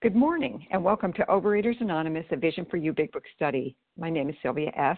[0.00, 3.74] Good morning, and welcome to Overeaters Anonymous, a Vision for You Big Book study.
[3.98, 4.96] My name is Sylvia F.,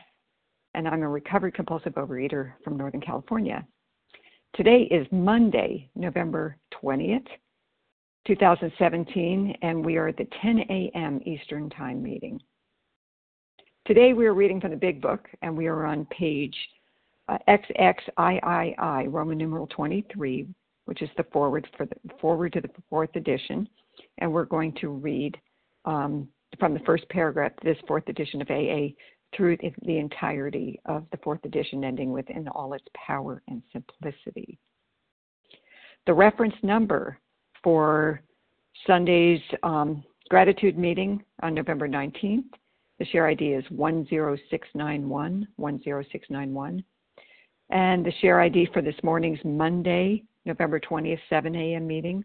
[0.74, 3.66] and I'm a recovered compulsive overeater from Northern California.
[4.54, 7.26] Today is Monday, November 20th,
[8.26, 11.18] 2017, and we are at the 10 a.m.
[11.24, 12.38] Eastern Time meeting.
[13.86, 16.54] Today we are reading from the Big Book, and we are on page
[17.30, 20.46] uh, XXIII, Roman numeral 23,
[20.84, 23.66] which is the foreword for the foreword to the fourth edition
[24.20, 25.36] and we're going to read
[25.84, 28.94] um, from the first paragraph this fourth edition of AA
[29.36, 34.58] through the entirety of the fourth edition, ending with in all its power and simplicity.
[36.06, 37.18] The reference number
[37.62, 38.22] for
[38.86, 42.44] Sunday's um, gratitude meeting on November 19th,
[42.98, 46.84] the share ID is 10691, 10691.
[47.70, 51.86] And the share ID for this morning's Monday, November 20th, 7 a.m.
[51.86, 52.24] meeting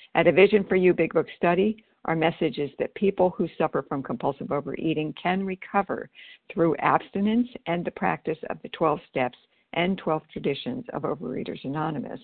[0.13, 3.85] At a Vision for You Big Book study, our message is that people who suffer
[3.87, 6.09] from compulsive overeating can recover
[6.53, 9.37] through abstinence and the practice of the 12 steps
[9.73, 12.19] and 12 traditions of Overeaters Anonymous.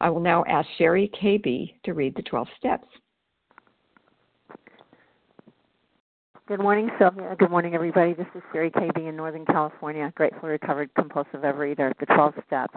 [0.00, 2.86] I will now ask Sherry KB to read the 12 steps.
[6.46, 7.34] Good morning, Sylvia.
[7.36, 8.12] Good morning, everybody.
[8.12, 11.92] This is Sherry KB in Northern California, grateful recovered compulsive overeater.
[11.98, 12.76] The 12 steps.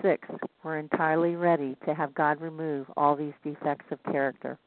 [0.00, 0.28] Six,
[0.62, 4.58] we're entirely ready to have God remove all these defects of character.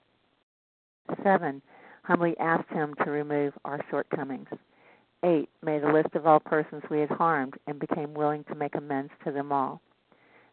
[1.24, 1.62] Seven,
[2.04, 4.48] humbly asked Him to remove our shortcomings.
[5.24, 8.76] Eight, made a list of all persons we had harmed and became willing to make
[8.76, 9.82] amends to them all.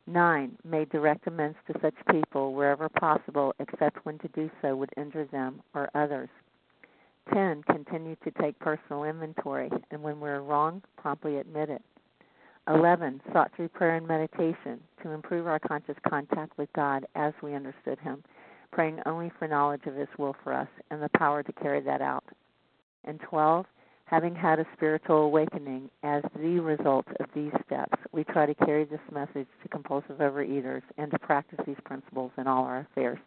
[0.07, 4.91] Nine, made direct amends to such people wherever possible, except when to do so would
[4.97, 6.29] injure them or others.
[7.33, 11.83] Ten, continued to take personal inventory, and when we were wrong, promptly admit it.
[12.69, 13.21] 11.
[13.33, 17.99] Sought through prayer and meditation to improve our conscious contact with God as we understood
[17.99, 18.23] Him,
[18.71, 22.01] praying only for knowledge of His will for us and the power to carry that
[22.01, 22.25] out.
[23.05, 23.67] And 12.
[24.05, 28.85] Having had a spiritual awakening as the result of these steps, we try to carry
[28.85, 33.19] this message to compulsive overeaters and to practice these principles in all our affairs.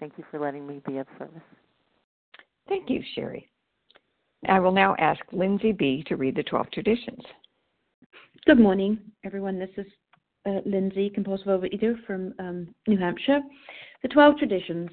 [0.00, 1.42] Thank you for letting me be of service.
[2.68, 3.48] Thank you, Sherry.
[4.48, 6.02] I will now ask Lindsay B.
[6.08, 7.22] to read the 12 traditions.
[8.44, 9.60] Good morning, everyone.
[9.60, 9.86] This is
[10.46, 11.12] uh, Lindsay,
[12.04, 13.40] from um, New Hampshire.
[14.02, 14.90] The 12 traditions.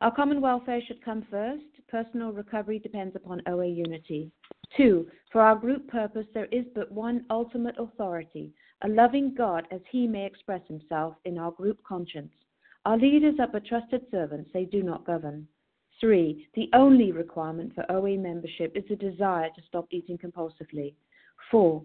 [0.00, 1.62] Our common welfare should come first.
[1.88, 4.32] Personal recovery depends upon OA unity.
[4.76, 8.52] Two, for our group purpose, there is but one ultimate authority,
[8.82, 12.32] a loving God as he may express himself in our group conscience.
[12.86, 15.46] Our leaders are but trusted servants, they do not govern.
[16.00, 20.94] Three, the only requirement for OA membership is a desire to stop eating compulsively.
[21.52, 21.84] Four,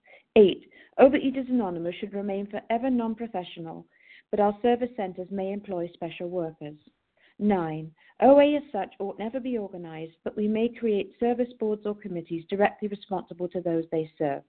[0.37, 0.69] 8.
[0.97, 3.85] Overeaters Anonymous should remain forever non professional,
[4.29, 6.77] but our service centers may employ special workers.
[7.39, 7.91] 9.
[8.21, 12.45] OA as such ought never be organized, but we may create service boards or committees
[12.49, 14.41] directly responsible to those they serve.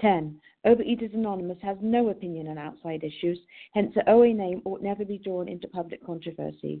[0.00, 0.40] 10.
[0.64, 3.38] Overeaters Anonymous has no opinion on outside issues,
[3.74, 6.80] hence the OA name ought never be drawn into public controversy.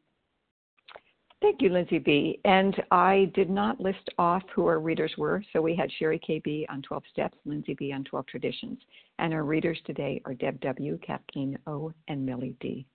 [1.41, 2.39] Thank you, Lindsay B.
[2.45, 6.65] And I did not list off who our readers were, so we had Sherry KB
[6.69, 8.77] on 12 Steps, Lindsay B on 12 Traditions.
[9.17, 12.85] And our readers today are Deb W., Kathleen O., and Millie D.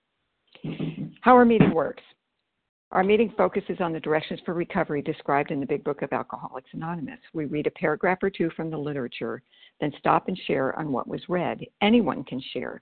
[1.21, 2.03] How our meeting works.
[2.93, 6.69] Our meeting focuses on the directions for recovery described in the Big Book of Alcoholics
[6.71, 7.19] Anonymous.
[7.33, 9.41] We read a paragraph or two from the literature,
[9.81, 11.65] then stop and share on what was read.
[11.81, 12.81] Anyone can share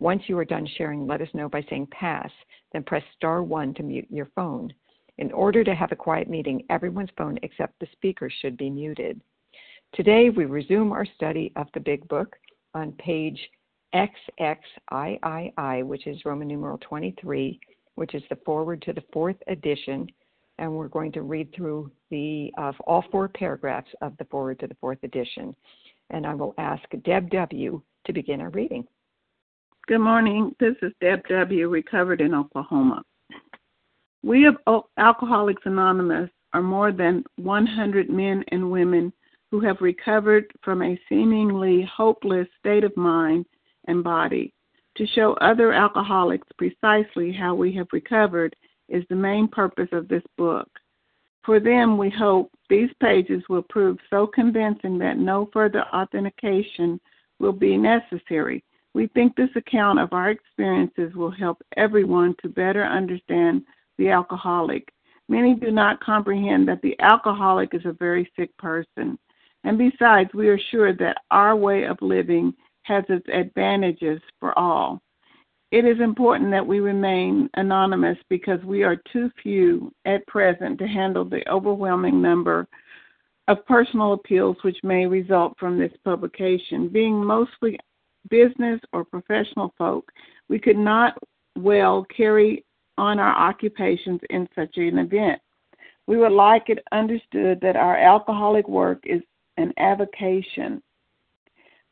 [0.00, 2.30] once you are done sharing, let us know by saying pass,
[2.72, 4.72] then press star 1 to mute your phone.
[5.18, 9.20] In order to have a quiet meeting, everyone's phone except the speaker should be muted.
[9.92, 12.36] Today, we resume our study of the Big Book
[12.74, 13.38] on page
[13.94, 17.60] XXIII, which is Roman numeral 23,
[17.94, 20.08] which is the foreword to the fourth edition.
[20.58, 24.66] And we're going to read through the uh, all four paragraphs of the foreword to
[24.66, 25.54] the fourth edition.
[26.10, 27.80] And I will ask Deb W.
[28.06, 28.84] to begin our reading.
[29.86, 30.56] Good morning.
[30.58, 33.02] This is Deb W., recovered in Oklahoma.
[34.22, 39.12] We of Alcoholics Anonymous are more than 100 men and women
[39.50, 43.44] who have recovered from a seemingly hopeless state of mind
[43.86, 44.54] and body.
[44.96, 48.56] To show other alcoholics precisely how we have recovered
[48.88, 50.70] is the main purpose of this book.
[51.44, 56.98] For them, we hope these pages will prove so convincing that no further authentication
[57.38, 62.84] will be necessary we think this account of our experiences will help everyone to better
[62.84, 63.62] understand
[63.98, 64.88] the alcoholic.
[65.28, 69.18] Many do not comprehend that the alcoholic is a very sick person.
[69.64, 75.00] And besides, we are sure that our way of living has its advantages for all.
[75.70, 80.86] It is important that we remain anonymous because we are too few at present to
[80.86, 82.68] handle the overwhelming number
[83.48, 86.88] of personal appeals which may result from this publication.
[86.88, 87.78] Being mostly
[88.28, 90.10] business or professional folk,
[90.48, 91.18] we could not
[91.56, 92.64] well carry
[92.96, 95.40] on our occupations in such an event.
[96.06, 99.22] We would like it understood that our alcoholic work is
[99.56, 100.82] an avocation.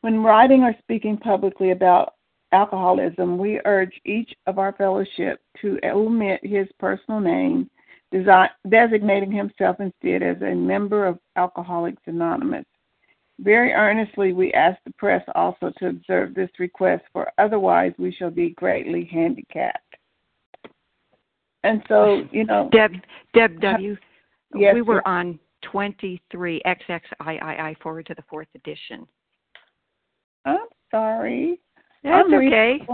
[0.02, 2.14] When writing or speaking publicly about
[2.52, 7.70] alcoholism, we urge each of our fellowship to omit his personal name,
[8.68, 12.66] designating himself instead as a member of Alcoholics Anonymous.
[13.40, 18.30] Very earnestly, we ask the press also to observe this request, for otherwise we shall
[18.30, 19.96] be greatly handicapped.
[21.64, 22.92] And so, you know, Deb,
[23.34, 23.96] Deb W.
[24.54, 29.06] Yes, we were on 23 XXIII foreword to the fourth edition.
[30.44, 30.58] I'm
[30.90, 31.60] sorry.
[32.02, 32.86] That's I'm okay.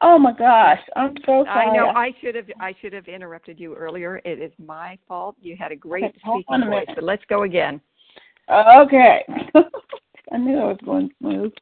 [0.00, 1.70] Oh my gosh, I'm so sorry.
[1.70, 1.86] I know.
[1.88, 2.44] I should have.
[2.60, 4.20] I should have interrupted you earlier.
[4.24, 5.34] It is my fault.
[5.40, 7.80] You had a great okay, speaking voice, but let's go again.
[8.48, 9.24] Oh, okay.
[10.32, 11.52] I knew I was going smooth.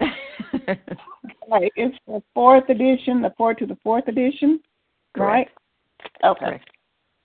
[0.00, 1.72] right.
[1.76, 4.60] It's the fourth edition, the fourth to the fourth edition,
[5.14, 5.50] Correct.
[6.24, 6.30] right?
[6.30, 6.46] Okay.
[6.46, 6.70] Correct.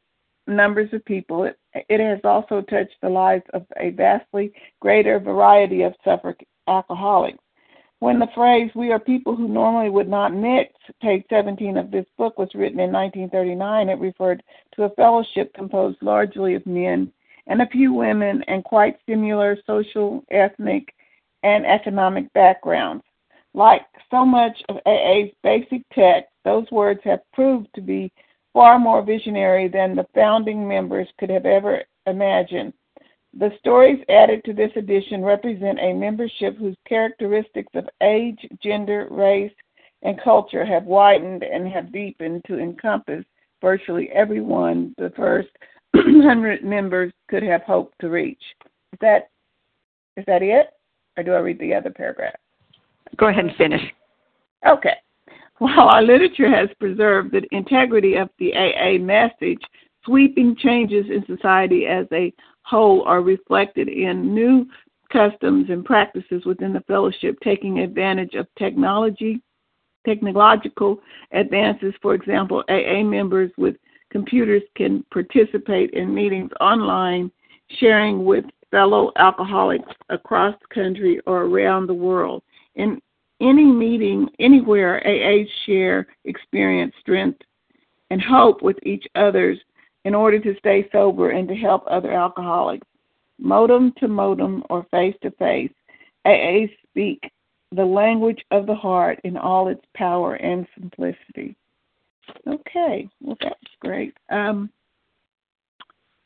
[0.46, 4.50] numbers of people, it, it has also touched the lives of a vastly
[4.80, 6.36] greater variety of suffering
[6.68, 7.38] alcoholics.
[8.00, 10.72] When the phrase, we are people who normally would not mix,
[11.02, 14.42] page 17 of this book was written in 1939, it referred
[14.74, 17.12] to a fellowship composed largely of men
[17.48, 20.94] and a few women and quite similar social, ethnic,
[21.42, 23.02] and economic backgrounds.
[23.54, 28.12] Like so much of AA's basic text, those words have proved to be
[28.52, 32.72] far more visionary than the founding members could have ever imagined.
[33.38, 39.52] The stories added to this edition represent a membership whose characteristics of age, gender, race,
[40.02, 43.24] and culture have widened and have deepened to encompass
[43.60, 45.50] virtually everyone the first
[45.96, 48.42] hundred members could have hoped to reach.
[48.92, 49.30] Is that
[50.16, 50.70] is that it?
[51.16, 52.34] Or do I read the other paragraph?
[53.16, 53.82] Go ahead and finish.
[54.66, 54.94] Okay.
[55.58, 59.62] While our literature has preserved the integrity of the AA message,
[60.04, 62.32] sweeping changes in society as a
[62.68, 64.66] whole are reflected in new
[65.10, 69.40] customs and practices within the fellowship, taking advantage of technology,
[70.06, 71.00] technological
[71.32, 71.94] advances.
[72.02, 73.76] For example, AA members with
[74.10, 77.30] computers can participate in meetings online,
[77.80, 82.42] sharing with fellow alcoholics across the country or around the world.
[82.76, 83.00] In
[83.40, 87.40] any meeting, anywhere, AA share experience, strength,
[88.10, 89.58] and hope with each other's
[90.08, 92.86] in order to stay sober and to help other alcoholics.
[93.38, 95.70] Modem to modem or face to face,
[96.24, 97.30] AA speak
[97.72, 101.54] the language of the heart in all its power and simplicity.
[102.46, 104.14] Okay, well that's great.
[104.30, 104.70] Um,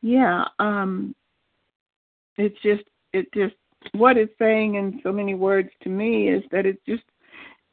[0.00, 1.12] yeah, um,
[2.36, 3.56] it's just it just
[3.94, 7.02] what it's saying in so many words to me is that it just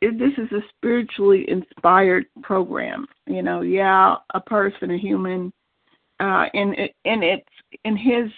[0.02, 3.06] it, this is a spiritually inspired program.
[3.28, 5.54] You know, yeah, a person, a human
[6.20, 6.74] uh, in
[7.06, 7.48] in its
[7.84, 8.30] in his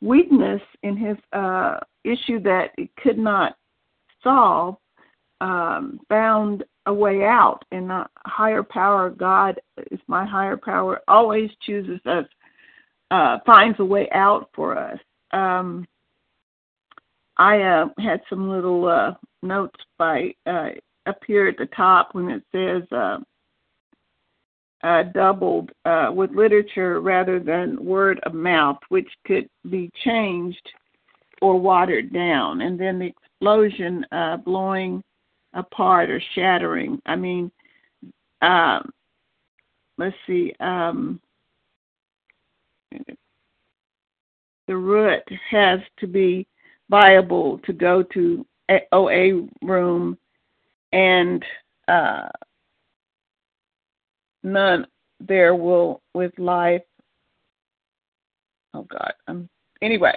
[0.00, 3.56] weakness, in his uh, issue that it could not
[4.22, 4.76] solve,
[5.40, 7.64] um, found a way out.
[7.72, 12.26] And the higher power, God is my higher power, always chooses us,
[13.10, 14.98] uh, finds a way out for us.
[15.32, 15.86] Um,
[17.38, 20.70] I uh, had some little uh, notes by uh,
[21.06, 22.82] up here at the top when it says
[24.86, 30.70] uh, doubled uh, with literature rather than word of mouth, which could be changed
[31.42, 32.60] or watered down.
[32.60, 35.02] And then the explosion uh, blowing
[35.54, 37.02] apart or shattering.
[37.04, 37.50] I mean,
[38.42, 38.88] um,
[39.98, 40.52] let's see.
[40.60, 41.20] Um,
[44.68, 46.46] the root has to be
[46.88, 48.46] viable to go to
[48.92, 50.16] OA room
[50.92, 51.44] and
[51.88, 52.28] uh,
[54.46, 54.86] none
[55.20, 56.82] there will with life.
[58.74, 59.12] Oh God.
[59.28, 59.48] Um.
[59.82, 60.14] Anyway,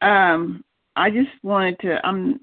[0.00, 0.64] um,
[0.96, 2.06] I just wanted to.
[2.06, 2.40] I'm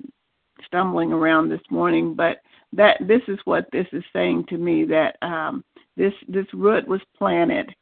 [0.66, 2.38] stumbling around this morning, but
[2.74, 5.64] that this is what this is saying to me that um,
[5.96, 7.74] this this root was planted,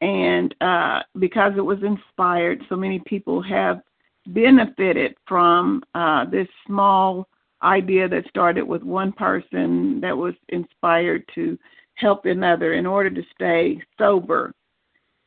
[0.00, 3.80] and uh, because it was inspired, so many people have
[4.26, 7.28] benefited from uh, this small
[7.62, 11.58] idea that started with one person that was inspired to
[11.94, 14.52] help another in order to stay sober.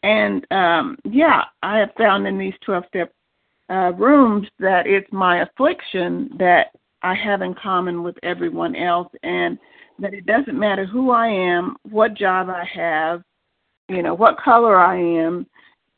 [0.03, 3.13] And um, yeah, I have found in these 12 step
[3.69, 6.67] uh, rooms that it's my affliction that
[7.03, 9.57] I have in common with everyone else, and
[9.99, 13.23] that it doesn't matter who I am, what job I have,
[13.89, 15.47] you know, what color I am.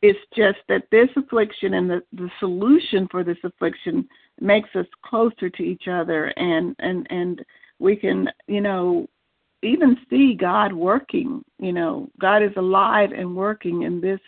[0.02, 4.08] It's just that this affliction and the, the solution for this affliction
[4.40, 7.44] makes us closer to each other, and and and
[7.80, 9.08] we can, you know,
[9.62, 11.44] even see God working.
[11.60, 14.20] You know, God is alive and working in this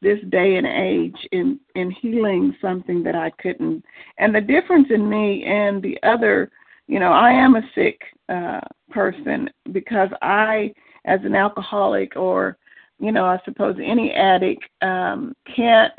[0.00, 3.84] this day and age in in healing something that I couldn't.
[4.18, 6.50] And the difference in me and the other,
[6.86, 10.72] you know, I am a sick uh, person because I,
[11.04, 12.58] as an alcoholic or,
[13.00, 15.92] you know, I suppose any addict, um, can't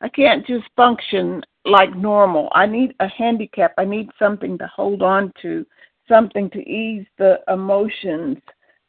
[0.00, 2.48] I can't just function like normal.
[2.52, 3.74] I need a handicap.
[3.76, 5.66] I need something to hold on to
[6.10, 8.36] something to ease the emotions.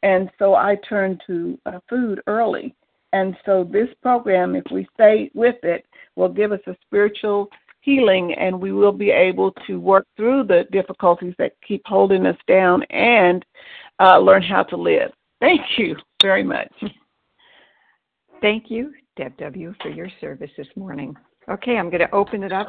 [0.02, 2.74] And so I turned to uh, food early.
[3.12, 5.86] And so this program, if we stay with it,
[6.16, 7.48] will give us a spiritual
[7.82, 12.36] healing and we will be able to work through the difficulties that keep holding us
[12.46, 13.44] down and
[14.00, 15.10] uh, learn how to live.
[15.40, 16.72] Thank you very much.
[18.40, 21.14] Thank you, Deb W., for your service this morning.
[21.50, 22.68] Okay, I'm going to open it up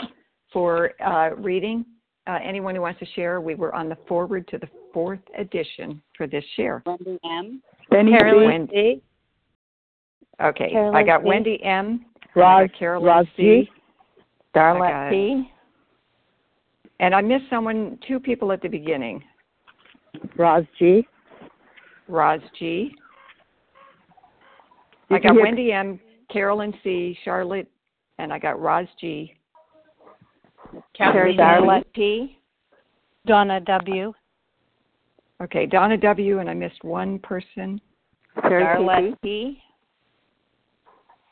[0.52, 1.86] for uh, reading
[2.28, 6.02] uh, anyone who wants to share, we were on the foreword to the fourth edition
[6.16, 6.82] for this year.
[6.86, 7.62] Wendy M.
[7.92, 8.72] Penny Carolyn Wendy.
[8.72, 9.02] C.
[10.44, 11.28] Okay, Carolyn I got C.
[11.28, 12.06] Wendy M.
[12.36, 13.44] Roz, I got Carolyn Roz C.
[13.44, 13.72] G.
[14.56, 15.50] I Darlette got- P.
[17.00, 19.24] And I missed someone, two people at the beginning.
[20.38, 21.06] Roz G.
[22.08, 22.94] Roz G.
[25.10, 26.00] I Did you got Wendy M,
[26.32, 27.68] Carolyn C, Charlotte,
[28.20, 29.34] and I got Roz G.
[30.94, 32.38] Carrie Darlette P.
[33.26, 34.14] Donna W.
[35.42, 37.80] Okay, Donna W, and I missed one person.
[38.42, 39.58] Sherry Darlette P.
[39.58, 39.64] P.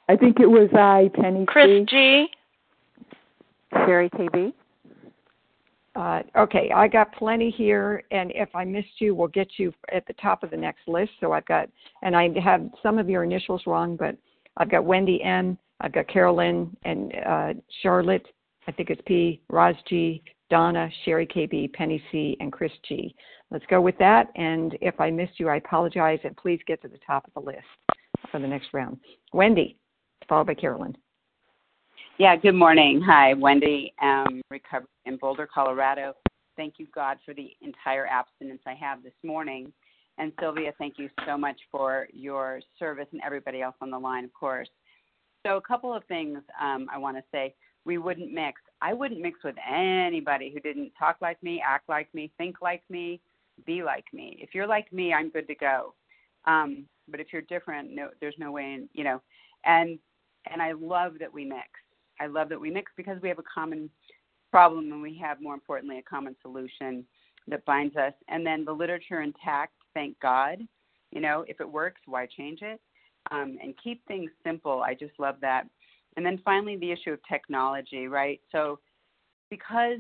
[0.10, 1.86] I think it was I, Penny Chris C.
[1.90, 2.28] G.
[3.74, 4.54] Sherry KB.
[5.94, 10.06] Uh, okay, I got plenty here, and if I missed you, we'll get you at
[10.08, 11.12] the top of the next list.
[11.20, 11.70] So I've got,
[12.02, 14.16] and I have some of your initials wrong, but
[14.58, 18.26] I've got Wendy M, I've got Carolyn and uh, Charlotte,
[18.68, 23.16] I think it's P, Roz G, Donna, Sherry KB, Penny C, and Chris G.
[23.50, 24.28] Let's go with that.
[24.36, 27.50] And if I missed you, I apologize, and please get to the top of the
[27.50, 27.66] list
[28.32, 28.98] for the next round.
[29.34, 29.78] Wendy,
[30.28, 30.96] followed by Carolyn.
[32.18, 33.02] Yeah, good morning.
[33.06, 36.14] Hi, Wendy, um, recovered in Boulder, Colorado.
[36.56, 39.74] Thank you, God, for the entire abstinence I have this morning.
[40.18, 44.24] And Sylvia, thank you so much for your service and everybody else on the line,
[44.24, 44.70] of course.
[45.48, 47.56] So, a couple of things um, I want to say.
[47.86, 48.62] We wouldn't mix.
[48.82, 52.84] I wouldn't mix with anybody who didn't talk like me, act like me, think like
[52.90, 53.20] me,
[53.66, 54.38] be like me.
[54.40, 55.94] If you're like me, I'm good to go.
[56.46, 58.74] Um, but if you're different, no, there's no way.
[58.74, 59.22] In, you know,
[59.66, 60.00] and
[60.52, 61.68] and I love that we mix.
[62.20, 63.90] I love that we mix because we have a common
[64.52, 67.06] problem and we have, more importantly, a common solution
[67.48, 68.14] that binds us.
[68.28, 70.60] And then the literature intact, thank God.
[71.12, 72.80] You know, if it works, why change it?
[73.32, 74.82] Um, and keep things simple.
[74.82, 75.68] I just love that.
[76.18, 78.42] And then finally, the issue of technology, right?
[78.52, 78.80] So,
[79.50, 80.00] because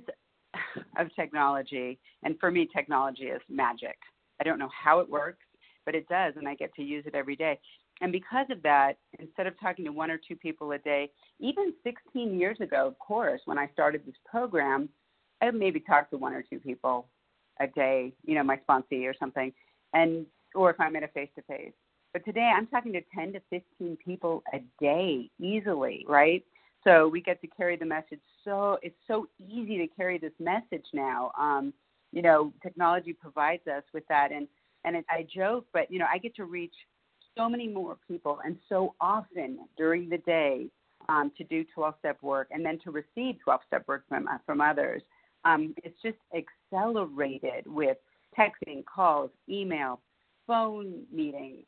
[0.97, 3.97] of technology, and for me, technology is magic.
[4.39, 5.45] I don't know how it works,
[5.85, 7.59] but it does, and I get to use it every day.
[8.01, 11.73] And because of that, instead of talking to one or two people a day, even
[11.83, 14.89] 16 years ago, of course, when I started this program,
[15.41, 17.07] I maybe talk to one or two people
[17.59, 19.53] a day, you know, my sponsee or something,
[19.93, 21.73] and or if I'm in a face to face.
[22.13, 26.43] But today I'm talking to 10 to 15 people a day easily, right?
[26.83, 28.19] So we get to carry the message.
[28.43, 31.31] So it's so easy to carry this message now.
[31.39, 31.73] Um,
[32.11, 34.47] you know, technology provides us with that, and
[34.83, 36.73] and it, I joke, but you know, I get to reach
[37.37, 40.67] so many more people and so often during the day
[41.07, 44.37] um, to do 12 step work and then to receive 12 step work from, uh,
[44.45, 45.01] from others.
[45.45, 47.97] Um, it's just accelerated with
[48.37, 50.01] texting, calls, email,
[50.47, 51.65] phone meetings,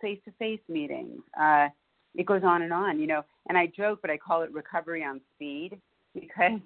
[0.00, 1.20] face to face meetings.
[1.38, 1.68] Uh,
[2.14, 3.22] it goes on and on, you know.
[3.48, 5.78] And I joke, but I call it recovery on speed
[6.14, 6.60] because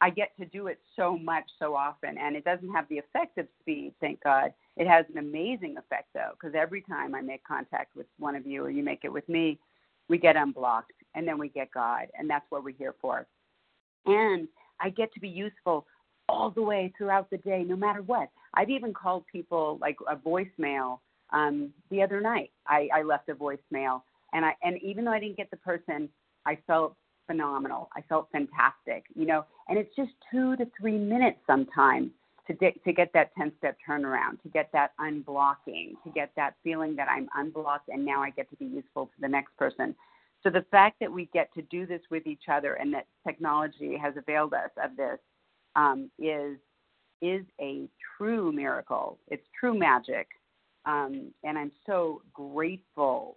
[0.00, 3.38] I get to do it so much so often, and it doesn't have the effect
[3.38, 4.52] of speed, thank God.
[4.76, 8.46] It has an amazing effect though, because every time I make contact with one of
[8.46, 9.58] you or you make it with me,
[10.08, 13.26] we get unblocked and then we get God, and that's what we're here for.
[14.04, 14.48] And
[14.80, 15.86] I get to be useful
[16.28, 18.28] all the way throughout the day, no matter what.
[18.56, 20.98] I've even called people like a voicemail
[21.32, 22.50] um, the other night.
[22.66, 26.08] I, I left a voicemail, and I and even though I didn't get the person,
[26.46, 27.88] I felt phenomenal.
[27.96, 29.44] I felt fantastic, you know.
[29.68, 32.10] And it's just two to three minutes sometimes
[32.46, 36.54] to de- to get that ten step turnaround, to get that unblocking, to get that
[36.62, 39.94] feeling that I'm unblocked and now I get to be useful to the next person.
[40.42, 43.96] So the fact that we get to do this with each other and that technology
[43.96, 45.18] has availed us of this
[45.74, 46.58] um, is
[47.24, 49.18] is a true miracle.
[49.28, 50.28] It's true magic,
[50.86, 53.36] um, and I'm so grateful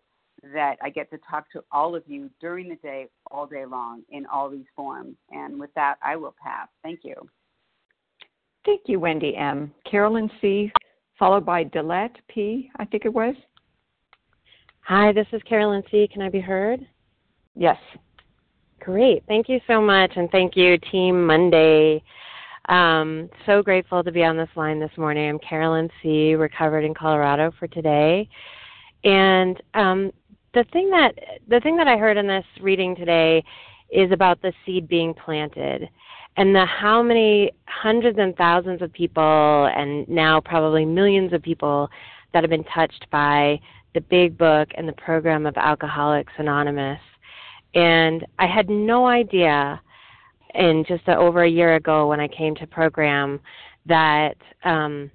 [0.54, 4.04] that I get to talk to all of you during the day, all day long,
[4.10, 5.16] in all these forms.
[5.32, 6.68] And with that, I will pass.
[6.84, 7.16] Thank you.
[8.66, 9.74] Thank you, Wendy M.
[9.90, 10.72] Carolyn C.,
[11.18, 13.34] followed by Delette P., I think it was.
[14.82, 16.08] Hi, this is Carolyn C.
[16.12, 16.86] Can I be heard?
[17.56, 17.78] Yes.
[18.80, 19.24] Great.
[19.28, 20.12] Thank you so much.
[20.16, 22.04] And thank you, Team Monday.
[22.68, 25.30] Um, so grateful to be on this line this morning.
[25.30, 28.28] I'm Carolyn C., recovered in Colorado for today.
[29.04, 30.12] And um,
[30.54, 31.14] the thing that
[31.48, 33.44] the thing that I heard in this reading today
[33.90, 35.90] is about the seed being planted
[36.36, 41.90] and the how many hundreds and thousands of people and now probably millions of people
[42.34, 43.60] that have been touched by
[43.94, 47.00] the big book and the program of Alcoholics Anonymous.
[47.74, 49.82] And I had no idea
[50.56, 53.40] in just a, over a year ago when I came to program
[53.86, 55.12] that um,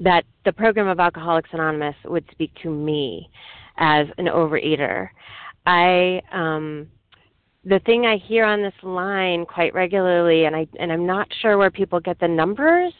[0.00, 3.30] that the program of Alcoholics Anonymous would speak to me
[3.78, 5.08] as an overeater.
[5.64, 6.88] I um,
[7.64, 11.58] the thing I hear on this line quite regularly, and I and I'm not sure
[11.58, 12.92] where people get the numbers,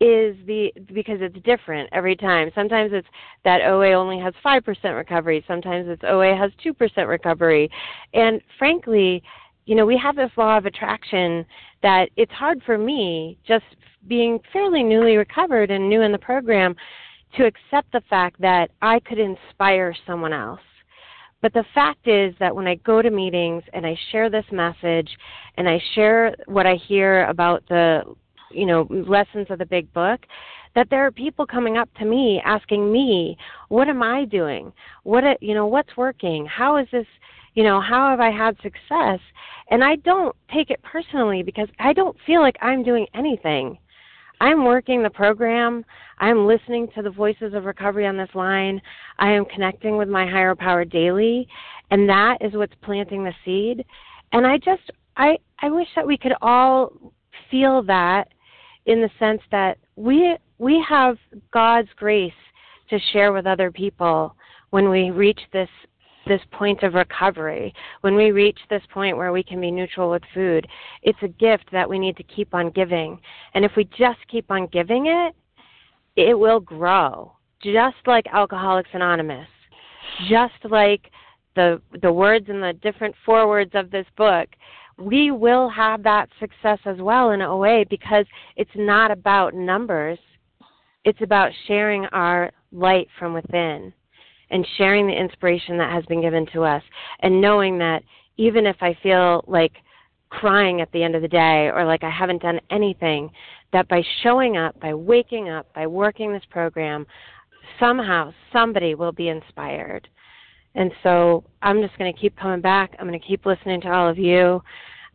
[0.00, 2.50] is the because it's different every time.
[2.54, 3.06] Sometimes it's
[3.44, 7.70] that OA only has 5% recovery, sometimes it's OA has 2% recovery.
[8.12, 9.22] And frankly,
[9.66, 11.44] you know, we have this law of attraction
[11.82, 13.64] that it's hard for me just
[14.06, 16.74] being fairly newly recovered and new in the program
[17.36, 20.60] to accept the fact that I could inspire someone else.
[21.40, 25.10] But the fact is that when I go to meetings and I share this message
[25.56, 28.02] and I share what I hear about the
[28.50, 30.20] you know lessons of the big book
[30.74, 33.36] that there are people coming up to me asking me
[33.68, 34.72] what am i doing
[35.02, 37.06] what you know what's working how is this
[37.54, 39.20] you know how have i had success?
[39.70, 43.78] And i don't take it personally because i don't feel like i'm doing anything.
[44.40, 45.84] I'm working the program.
[46.18, 48.82] I'm listening to the voices of recovery on this line.
[49.18, 51.48] I am connecting with my higher power daily
[51.90, 53.84] and that is what's planting the seed.
[54.32, 56.92] And i just i i wish that we could all
[57.50, 58.28] feel that
[58.86, 61.16] in the sense that we we have
[61.52, 62.32] God's grace
[62.90, 64.34] to share with other people
[64.70, 65.68] when we reach this
[66.26, 70.22] this point of recovery, when we reach this point where we can be neutral with
[70.32, 70.66] food.
[71.02, 73.18] It's a gift that we need to keep on giving.
[73.54, 75.34] And if we just keep on giving it,
[76.16, 77.32] it will grow.
[77.62, 79.48] Just like Alcoholics Anonymous.
[80.28, 81.10] Just like
[81.56, 84.48] the the words in the different forewords of this book
[84.98, 90.18] we will have that success as well in OA because it's not about numbers.
[91.04, 93.92] It's about sharing our light from within
[94.54, 96.82] and sharing the inspiration that has been given to us
[97.20, 98.04] and knowing that
[98.36, 99.72] even if I feel like
[100.28, 103.30] crying at the end of the day or like I haven't done anything,
[103.72, 107.04] that by showing up, by waking up, by working this program,
[107.80, 110.08] somehow somebody will be inspired.
[110.76, 112.94] And so I'm just going to keep coming back.
[112.98, 114.62] I'm going to keep listening to all of you.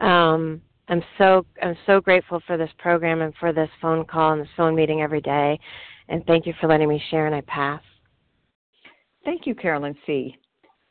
[0.06, 4.42] Um, I'm so I'm so grateful for this program and for this phone call and
[4.42, 5.58] this phone meeting every day.
[6.10, 7.26] And thank you for letting me share.
[7.26, 7.82] And I pass.
[9.26, 10.36] Thank you, Carolyn C.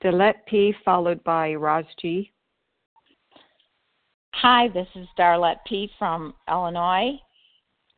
[0.03, 0.75] Delette P.
[0.85, 2.31] Followed by Roz G.
[4.35, 5.91] Hi, this is Darlette P.
[5.99, 7.19] from Illinois.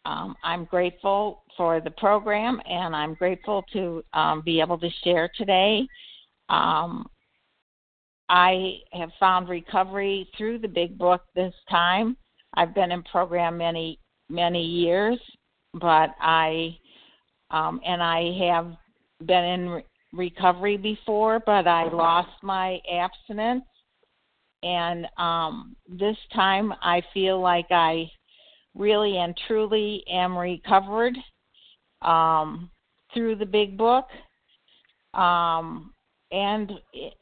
[0.06, 5.30] Um, I'm grateful for the program and I'm grateful to um, be able to share
[5.36, 5.86] today.
[6.48, 7.06] Um,
[8.30, 12.16] I have found recovery through the big book this time.
[12.54, 13.98] I've been in program many
[14.30, 15.20] many years,
[15.74, 16.76] but I
[17.50, 18.72] um, and I have
[19.26, 19.82] been in
[20.12, 23.64] recovery before, but I lost my abstinence,
[24.62, 28.10] and um, this time I feel like I
[28.74, 31.16] really and truly am recovered
[32.02, 32.70] um,
[33.12, 34.06] through the big book.
[35.14, 35.92] Um,
[36.32, 36.70] and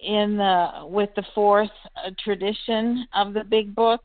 [0.01, 4.03] in the with the fourth uh, tradition of the big book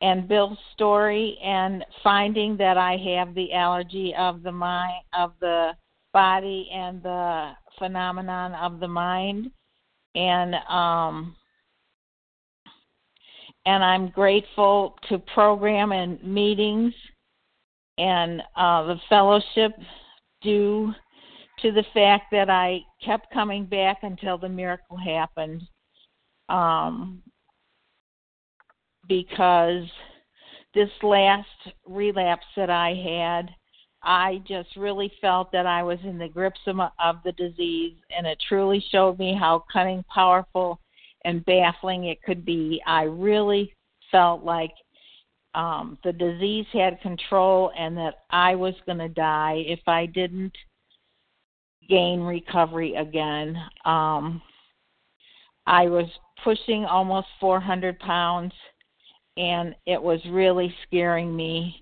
[0.00, 5.72] and Bill's story and finding that I have the allergy of the mind of the
[6.12, 9.50] body and the phenomenon of the mind
[10.14, 11.34] and um
[13.66, 16.94] and I'm grateful to program and meetings
[17.98, 19.72] and uh, the fellowship
[20.42, 20.92] due
[21.60, 25.62] to the fact that I kept coming back until the miracle happened.
[26.48, 27.22] Um,
[29.08, 29.84] because
[30.74, 31.46] this last
[31.86, 33.50] relapse that I had,
[34.02, 38.26] I just really felt that I was in the grips of, of the disease, and
[38.26, 40.80] it truly showed me how cunning, powerful,
[41.24, 42.82] and baffling it could be.
[42.86, 43.74] I really
[44.10, 44.72] felt like
[45.54, 50.56] um, the disease had control and that I was going to die if I didn't
[51.88, 53.56] gain recovery again.
[53.84, 54.40] Um,
[55.66, 56.06] I was
[56.42, 58.52] pushing almost 400 pounds,
[59.36, 61.81] and it was really scaring me.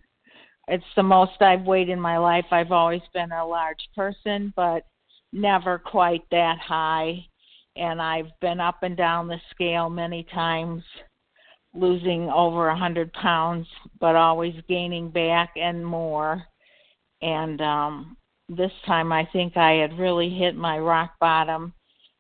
[0.71, 2.45] It's the most I've weighed in my life.
[2.53, 4.85] I've always been a large person, but
[5.33, 7.27] never quite that high.
[7.75, 10.85] And I've been up and down the scale many times,
[11.75, 13.67] losing over a 100 pounds,
[13.99, 16.45] but always gaining back and more.
[17.21, 18.17] And um,
[18.49, 21.75] this time I think I had really hit my rock bottom,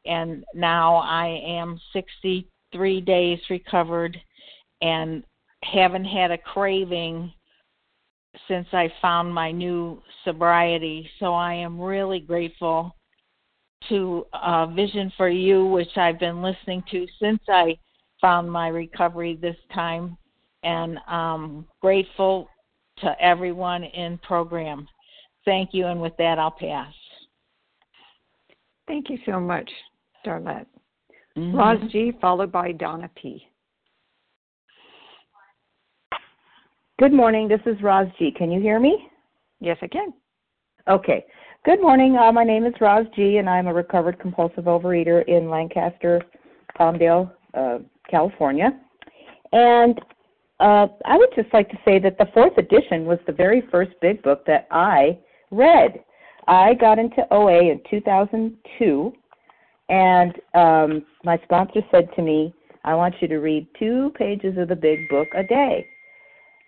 [0.04, 4.20] and now I am 63 days recovered
[4.82, 5.22] and
[5.62, 7.32] haven't had a craving
[8.48, 11.08] since I found my new sobriety.
[11.18, 12.94] So I am really grateful
[13.88, 17.78] to uh, Vision for You, which I've been listening to since I
[18.20, 20.16] found my recovery this time,
[20.62, 22.48] and um, grateful
[22.98, 24.86] to everyone in program.
[25.44, 26.92] Thank you, and with that, I'll pass.
[28.86, 29.70] Thank you so much,
[30.26, 30.66] Darlette.
[31.38, 31.56] Mm-hmm.
[31.56, 33.46] Roz G, followed by Donna P.
[37.00, 37.48] Good morning.
[37.48, 38.30] This is Roz G.
[38.30, 39.08] Can you hear me?
[39.58, 40.12] Yes, I can.
[40.86, 41.24] Okay.
[41.64, 42.18] Good morning.
[42.18, 46.20] Uh, my name is Roz G, and I'm a recovered compulsive overeater in Lancaster,
[46.78, 47.78] Palmdale, uh,
[48.10, 48.78] California.
[49.52, 49.98] And
[50.60, 53.92] uh, I would just like to say that the fourth edition was the very first
[54.02, 55.18] big book that I
[55.50, 56.04] read.
[56.48, 59.12] I got into OA in 2002,
[59.88, 62.52] and um, my sponsor said to me,
[62.84, 65.86] I want you to read two pages of the big book a day.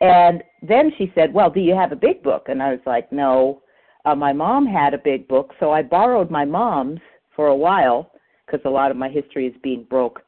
[0.02, 2.46] And then she said, Well, do you have a big book?
[2.48, 3.62] And I was like, No.
[4.04, 6.98] Uh, my mom had a big book, so I borrowed my mom's
[7.36, 8.10] for a while
[8.44, 10.20] because a lot of my history is being broke.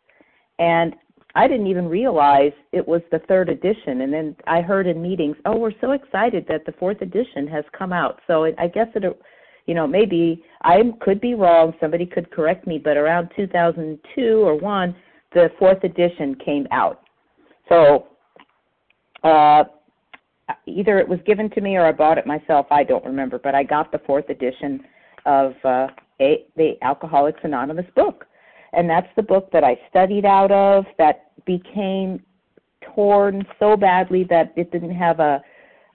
[0.60, 0.94] And
[1.34, 4.02] I didn't even realize it was the third edition.
[4.02, 7.64] And then I heard in meetings, oh, we're so excited that the fourth edition has
[7.76, 8.20] come out.
[8.28, 9.02] So it, I guess it,
[9.66, 11.74] you know, maybe I could be wrong.
[11.80, 14.94] Somebody could correct me, but around 2002 or one,
[15.32, 17.02] the fourth edition came out.
[17.68, 18.06] So
[19.24, 19.64] uh,
[20.66, 22.66] either it was given to me or I bought it myself.
[22.70, 24.84] I don't remember, but I got the fourth edition
[25.26, 25.88] of uh,
[26.20, 28.26] a, the Alcoholics Anonymous book
[28.76, 32.22] and that's the book that I studied out of that became
[32.94, 35.42] torn so badly that it didn't have a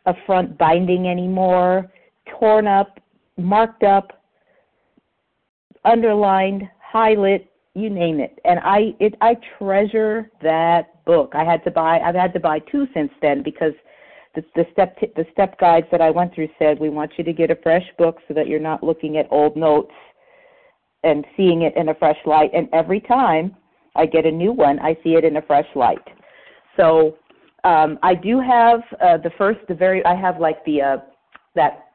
[0.05, 1.91] a front binding anymore,
[2.39, 2.99] torn up,
[3.37, 4.23] marked up,
[5.83, 6.63] underlined,
[6.93, 7.45] highlighted,
[7.79, 8.39] you name it.
[8.45, 11.33] And I it I treasure that book.
[11.33, 13.73] I had to buy I've had to buy two since then because
[14.35, 17.23] the, the step t- the step guides that I went through said we want you
[17.23, 19.93] to get a fresh book so that you're not looking at old notes
[21.03, 22.51] and seeing it in a fresh light.
[22.53, 23.55] And every time
[23.95, 26.05] I get a new one, I see it in a fresh light.
[26.77, 27.17] So
[27.63, 30.97] um, I do have uh, the first, the very, I have like the uh,
[31.55, 31.85] that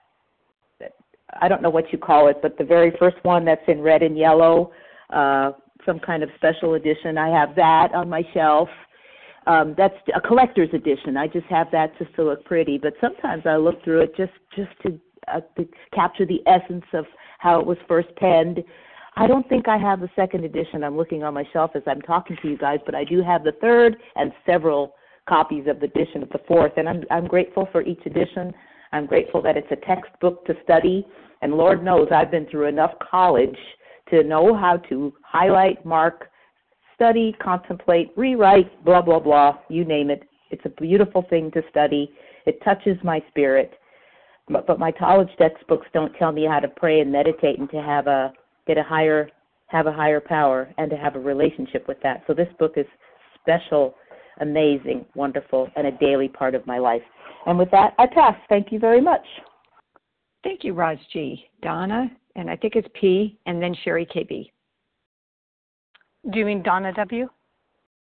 [1.40, 4.02] I don't know what you call it, but the very first one that's in red
[4.02, 4.72] and yellow,
[5.10, 5.52] uh,
[5.86, 7.18] some kind of special edition.
[7.18, 8.68] I have that on my shelf.
[9.46, 11.16] Um, that's a collector's edition.
[11.16, 12.78] I just have that just to look pretty.
[12.78, 17.04] But sometimes I look through it just just to, uh, to capture the essence of
[17.38, 18.62] how it was first penned,
[19.16, 20.82] I don't think I have the second edition.
[20.82, 23.44] I'm looking on my shelf as I'm talking to you guys, but I do have
[23.44, 24.94] the third and several
[25.28, 28.52] copies of the edition of the fourth, and I'm I'm grateful for each edition.
[28.92, 31.06] I'm grateful that it's a textbook to study,
[31.42, 33.56] and Lord knows I've been through enough college
[34.10, 36.30] to know how to highlight, mark,
[36.94, 40.22] study, contemplate, rewrite, blah blah blah, you name it.
[40.50, 42.10] It's a beautiful thing to study.
[42.46, 43.72] It touches my spirit.
[44.48, 47.80] But, but my college textbooks don't tell me how to pray and meditate and to
[47.80, 48.32] have a
[48.66, 49.30] get a higher
[49.68, 52.22] have a higher power and to have a relationship with that.
[52.26, 52.86] So this book is
[53.40, 53.94] special,
[54.40, 57.02] amazing, wonderful, and a daily part of my life.
[57.46, 58.36] And with that, I pass.
[58.48, 59.24] Thank you very much.
[60.44, 61.44] Thank you, Roz G.
[61.62, 64.50] Donna, and I think it's P, and then Sherry KB.
[66.32, 67.28] Do you mean Donna W?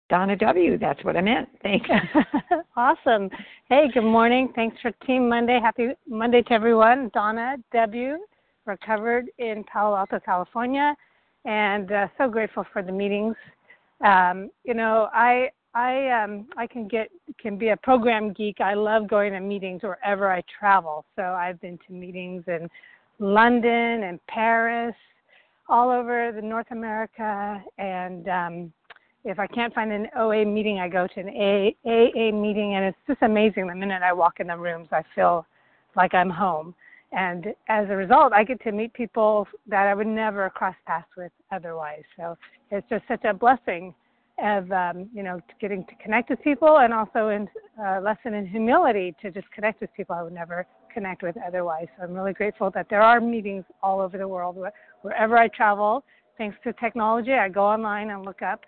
[0.09, 0.79] Donna W.
[0.79, 1.49] That's what I meant.
[1.63, 1.89] Thanks.
[2.77, 3.31] awesome.
[3.69, 4.53] Hey, good morning.
[4.55, 5.59] Thanks for Team Monday.
[5.61, 7.11] Happy Monday to everyone.
[7.15, 8.19] Donna W
[8.67, 10.95] recovered in Palo Alto, California,
[11.45, 13.35] and uh, so grateful for the meetings.
[14.05, 17.09] Um, you know, I I um, I can get
[17.41, 18.61] can be a program geek.
[18.61, 21.05] I love going to meetings wherever I travel.
[21.17, 22.69] So I've been to meetings in
[23.23, 24.95] London and Paris,
[25.69, 28.73] all over the North America, and um,
[29.25, 32.99] if I can't find an OA meeting, I go to an AA meeting, and it's
[33.07, 33.69] just amazing.
[33.69, 35.47] The minute I walk in the rooms, I feel
[35.97, 36.75] like I'm home
[37.13, 41.07] and as a result, I get to meet people that I would never cross paths
[41.17, 42.03] with otherwise.
[42.17, 42.37] So
[42.71, 43.95] it's just such a blessing
[44.43, 48.47] of um, you know getting to connect with people, and also in uh, lesson in
[48.47, 51.87] humility to just connect with people I would never connect with otherwise.
[51.97, 54.57] So I'm really grateful that there are meetings all over the world
[55.03, 56.05] wherever I travel.
[56.39, 58.61] Thanks to technology, I go online and look up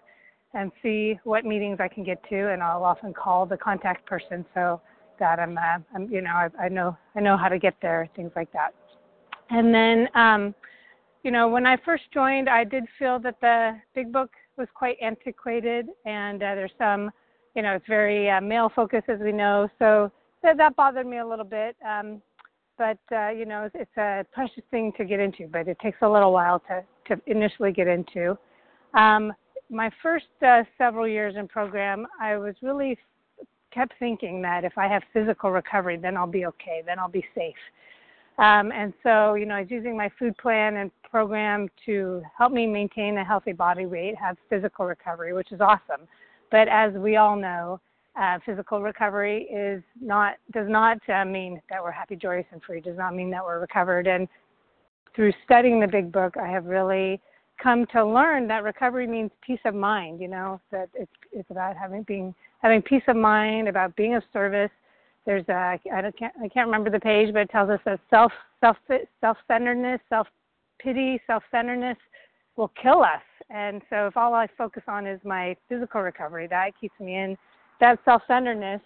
[0.52, 4.44] and see what meetings I can get to, and I'll often call the contact person.
[4.54, 4.80] So
[5.18, 8.08] that I'm, uh, I'm you know, I, I know I know how to get there,
[8.16, 8.74] things like that.
[9.50, 10.54] And then, um,
[11.22, 14.96] you know, when I first joined, I did feel that the big book was quite
[15.02, 17.10] antiquated, and uh, there's some,
[17.54, 20.10] you know, it's very uh, male focused, as we know, so
[20.44, 21.76] that, that bothered me a little bit.
[21.86, 22.22] Um,
[22.78, 26.08] but uh, you know, it's, a precious thing to get into, but it takes a
[26.08, 28.36] little while to to initially get into.
[28.94, 29.32] Um,
[29.70, 32.98] my first uh, several years in program, I was really
[33.72, 37.24] kept thinking that if I have physical recovery, then I'll be okay, then I'll be
[37.34, 37.54] safe.
[38.38, 42.52] Um, and so, you know, I was using my food plan and program to help
[42.52, 46.06] me maintain a healthy body weight, have physical recovery, which is awesome.
[46.50, 47.80] But as we all know,
[48.20, 52.80] uh, physical recovery is not does not uh, mean that we're happy, joyous, and free.
[52.80, 54.06] Does not mean that we're recovered.
[54.06, 54.28] And
[55.16, 57.20] through studying the Big Book, I have really
[57.62, 60.20] come to learn that recovery means peace of mind.
[60.20, 64.22] You know that it's it's about having being having peace of mind, about being of
[64.32, 64.70] service,
[65.26, 68.00] there's a I don't can't I can't remember the page, but it tells us that
[68.10, 68.76] self self
[69.20, 70.26] self centeredness, self
[70.78, 71.96] pity, self centeredness
[72.56, 73.22] will kill us.
[73.50, 77.36] And so if all I focus on is my physical recovery, that keeps me in
[77.80, 78.80] that self centeredness.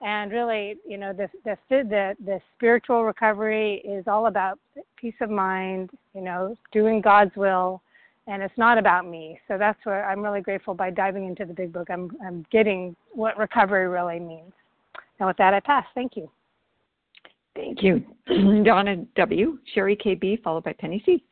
[0.00, 4.58] And really, you know, the, the the the spiritual recovery is all about
[4.96, 7.82] peace of mind, you know, doing God's will,
[8.28, 9.40] and it's not about me.
[9.48, 11.88] So that's where I'm really grateful by diving into the big book.
[11.90, 14.52] I'm I'm getting what recovery really means.
[15.18, 15.84] And with that, I pass.
[15.96, 16.30] Thank you.
[17.56, 18.04] Thank you,
[18.64, 19.58] Donna W.
[19.74, 21.24] Sherry KB, followed by Penny C.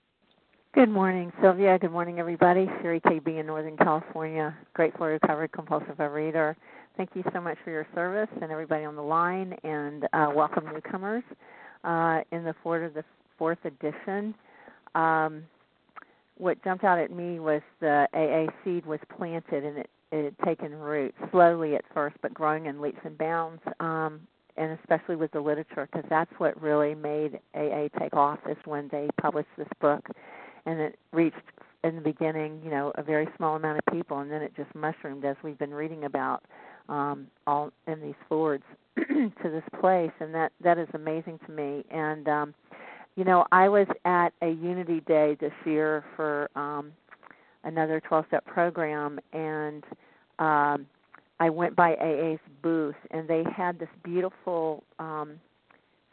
[0.75, 1.79] Good morning, Sylvia.
[1.79, 2.69] Good morning, everybody.
[2.83, 6.55] Sherry KB in Northern California, grateful recovered compulsive overeater.
[6.97, 10.65] Thank you so much for your service and everybody on the line, and uh, welcome
[10.65, 11.23] newcomers
[11.85, 13.05] uh, in the fourth, of the
[13.37, 14.35] fourth edition.
[14.95, 15.43] Um,
[16.39, 20.39] what jumped out at me was the AA seed was planted and it, it had
[20.47, 23.61] taken root slowly at first, but growing in leaps and bounds.
[23.79, 24.21] Um,
[24.57, 28.89] and especially with the literature, because that's what really made AA take off is when
[28.91, 30.09] they published this book
[30.65, 31.37] and it reached
[31.85, 34.75] in the beginning, you know, a very small amount of people, and then it just
[34.75, 36.43] mushroomed as we've been reading about
[36.89, 38.65] um, all in these fords
[38.97, 41.85] to this place, and that that is amazing to me.
[41.91, 42.55] And um,
[43.17, 46.93] you know, I was at a Unity Day this year for um,
[47.65, 49.85] another 12-step program, and
[50.39, 50.87] um,
[51.41, 55.41] I went by AA's booth, and they had this beautiful um,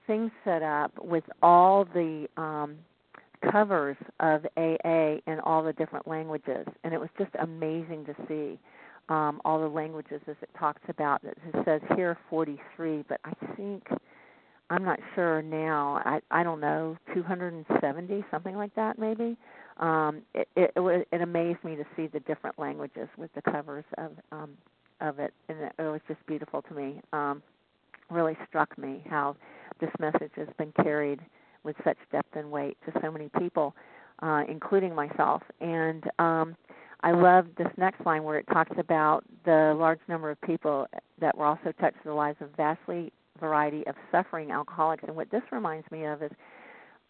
[0.07, 2.77] thing set up with all the um,
[3.51, 8.59] covers of AA in all the different languages, and it was just amazing to see
[9.09, 11.23] um, all the languages as it talks about.
[11.23, 13.87] It says here 43, but I think
[14.69, 16.01] I'm not sure now.
[16.05, 19.37] I I don't know 270 something like that maybe.
[19.77, 20.71] Um, it, it
[21.11, 24.51] it amazed me to see the different languages with the covers of um,
[25.01, 27.01] of it, and it, it was just beautiful to me.
[27.11, 27.43] Um,
[28.09, 29.35] really struck me how
[29.79, 31.19] this message has been carried
[31.63, 33.75] with such depth and weight to so many people,
[34.21, 35.41] uh, including myself.
[35.61, 36.55] And um,
[37.03, 40.87] I love this next line where it talks about the large number of people
[41.19, 43.11] that were also touched in the lives of vastly
[43.41, 45.03] variety of suffering alcoholics.
[45.05, 46.31] And what this reminds me of is,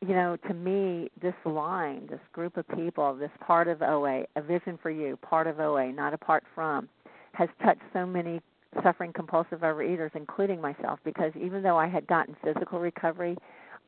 [0.01, 4.41] you know, to me, this line, this group of people, this part of OA, a
[4.41, 6.89] vision for you, part of OA, not apart from,
[7.33, 8.41] has touched so many
[8.81, 13.37] suffering compulsive overeaters, including myself, because even though I had gotten physical recovery,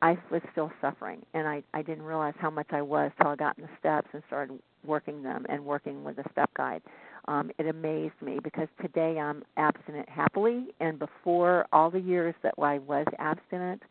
[0.02, 3.36] I was still suffering, and I I didn't realize how much I was till I
[3.36, 6.82] got in the steps and started working them and working with a step guide.
[7.28, 12.54] Um, it amazed me because today I'm abstinent happily, and before all the years that
[12.60, 13.82] I was abstinent,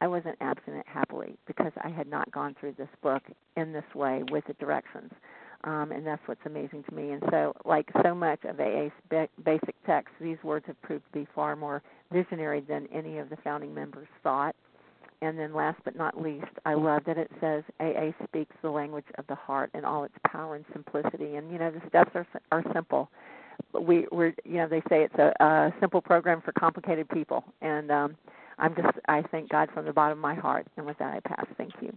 [0.00, 3.22] I wasn't abstinent happily because I had not gone through this book
[3.56, 5.12] in this way with the directions.
[5.64, 7.10] Um, and that's what's amazing to me.
[7.10, 8.92] And so, like so much of AA's
[9.44, 11.82] basic text, these words have proved to be far more
[12.12, 14.54] visionary than any of the founding members thought.
[15.20, 19.06] And then last but not least, I love that it says AA speaks the language
[19.18, 21.36] of the heart in all its power and simplicity.
[21.36, 23.10] And you know, the steps are are simple.
[23.72, 27.90] We we're you know they say it's a, a simple program for complicated people, and
[27.90, 28.16] um,
[28.58, 30.66] I'm just I thank God from the bottom of my heart.
[30.76, 31.46] And with that, I pass.
[31.56, 31.92] Thank you.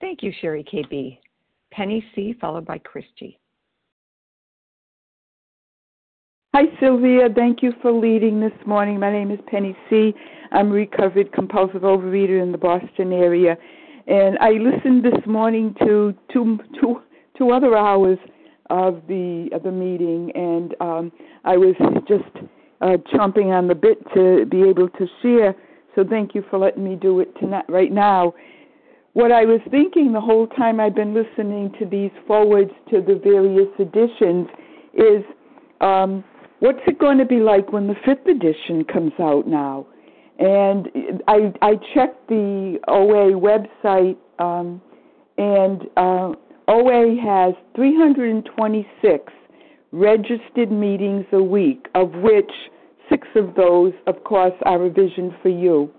[0.00, 1.18] Thank you, Sherry KB.
[1.70, 3.39] Penny C, followed by Christy.
[6.52, 7.28] Hi, Sylvia.
[7.32, 8.98] Thank you for leading this morning.
[8.98, 10.12] My name is Penny C.
[10.50, 13.56] I'm a recovered compulsive overeater in the Boston area.
[14.08, 17.02] And I listened this morning to two, two,
[17.38, 18.18] two other hours
[18.68, 21.12] of the of the meeting, and um,
[21.44, 21.76] I was
[22.08, 22.44] just
[22.80, 25.54] uh, chomping on the bit to be able to share.
[25.94, 28.34] So thank you for letting me do it tonight, right now.
[29.12, 33.20] What I was thinking the whole time I've been listening to these forewords to the
[33.22, 34.48] various editions
[34.94, 35.22] is
[35.80, 36.24] um,
[36.60, 39.86] what's it going to be like when the fifth edition comes out now?
[40.38, 40.88] And
[41.28, 44.80] I I checked the OA website, um,
[45.36, 46.32] and uh,
[46.68, 49.32] OA has 326
[49.92, 52.50] registered meetings a week, of which
[53.10, 55.90] six of those, of course, are vision for you.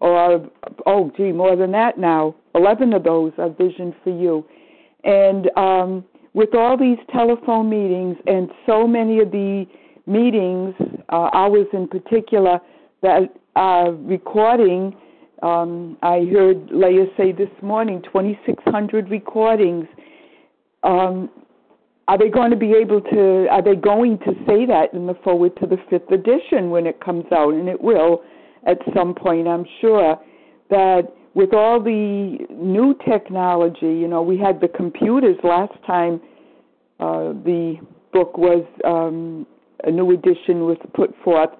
[0.00, 0.48] Or,
[0.86, 2.36] oh, gee, more than that now.
[2.54, 4.44] 11 of those are vision for you.
[5.02, 6.04] And um,
[6.34, 9.66] with all these telephone meetings and so many of the
[10.08, 10.74] meetings,
[11.10, 12.60] uh, ours in particular,
[13.02, 14.96] that are recording.
[15.42, 19.86] Um, I heard Leah say this morning 2,600 recordings.
[20.82, 21.30] Um,
[22.08, 23.46] are they going to be able to?
[23.50, 27.04] Are they going to say that in the foreword to the fifth edition when it
[27.04, 27.52] comes out?
[27.52, 28.22] And it will
[28.66, 30.18] at some point, I'm sure.
[30.70, 31.02] That
[31.34, 36.20] with all the new technology, you know, we had the computers last time.
[36.98, 37.76] Uh, the
[38.12, 39.46] book was um,
[39.84, 41.50] a new edition was put forth.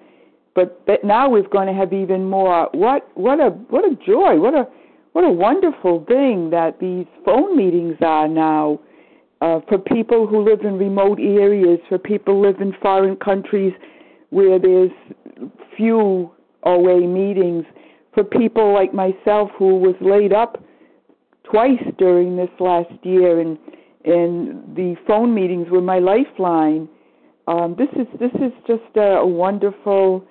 [0.55, 2.69] but but now we're going to have even more.
[2.73, 4.39] What what a what a joy!
[4.39, 4.67] What a
[5.13, 8.79] what a wonderful thing that these phone meetings are now
[9.41, 13.73] uh, for people who live in remote areas, for people who live in foreign countries
[14.29, 14.91] where there's
[15.75, 16.31] few
[16.63, 17.65] OA meetings,
[18.13, 20.61] for people like myself who was laid up
[21.49, 23.57] twice during this last year and
[24.05, 26.87] and the phone meetings were my lifeline.
[27.49, 30.23] Um, this is this is just a, a wonderful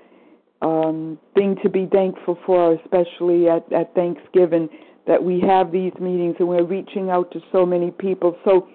[0.63, 4.69] um, thing to be thankful for, especially at, at Thanksgiving,
[5.09, 8.37] that we have these meetings and we're reaching out to so many people.
[8.45, 8.69] So,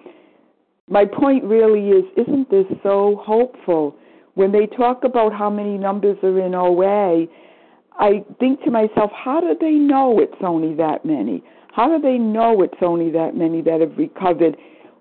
[0.90, 3.96] my point really is isn't this so hopeful?
[4.34, 7.26] When they talk about how many numbers are in OA,
[7.98, 11.42] I think to myself, how do they know it's only that many?
[11.72, 14.58] How do they know it's only that many that have recovered?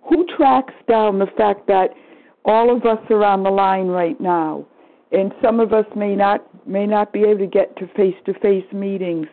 [0.10, 1.90] Who tracks down the fact that
[2.46, 4.66] all of us are on the line right now?
[5.14, 8.34] and some of us may not may not be able to get to face to
[8.40, 9.28] face meetings.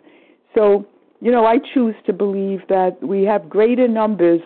[0.55, 0.87] So,
[1.21, 4.41] you know, I choose to believe that we have greater numbers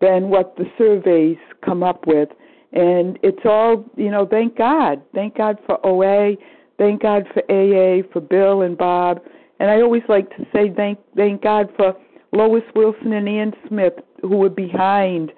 [0.00, 2.28] than what the surveys come up with.
[2.72, 5.02] And it's all, you know, thank God.
[5.14, 6.36] Thank God for OA,
[6.76, 9.20] thank God for AA, for Bill and Bob.
[9.60, 11.94] And I always like to say thank thank God for
[12.32, 15.30] Lois Wilson and Anne Smith who were behind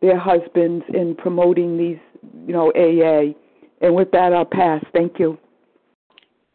[0.00, 1.98] their husbands in promoting these,
[2.48, 3.34] you know, AA.
[3.80, 4.82] And with that, I'll pass.
[4.94, 5.38] Thank you.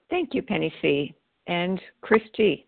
[0.10, 1.14] Thank you, Penny C.
[1.48, 2.66] And Chris G.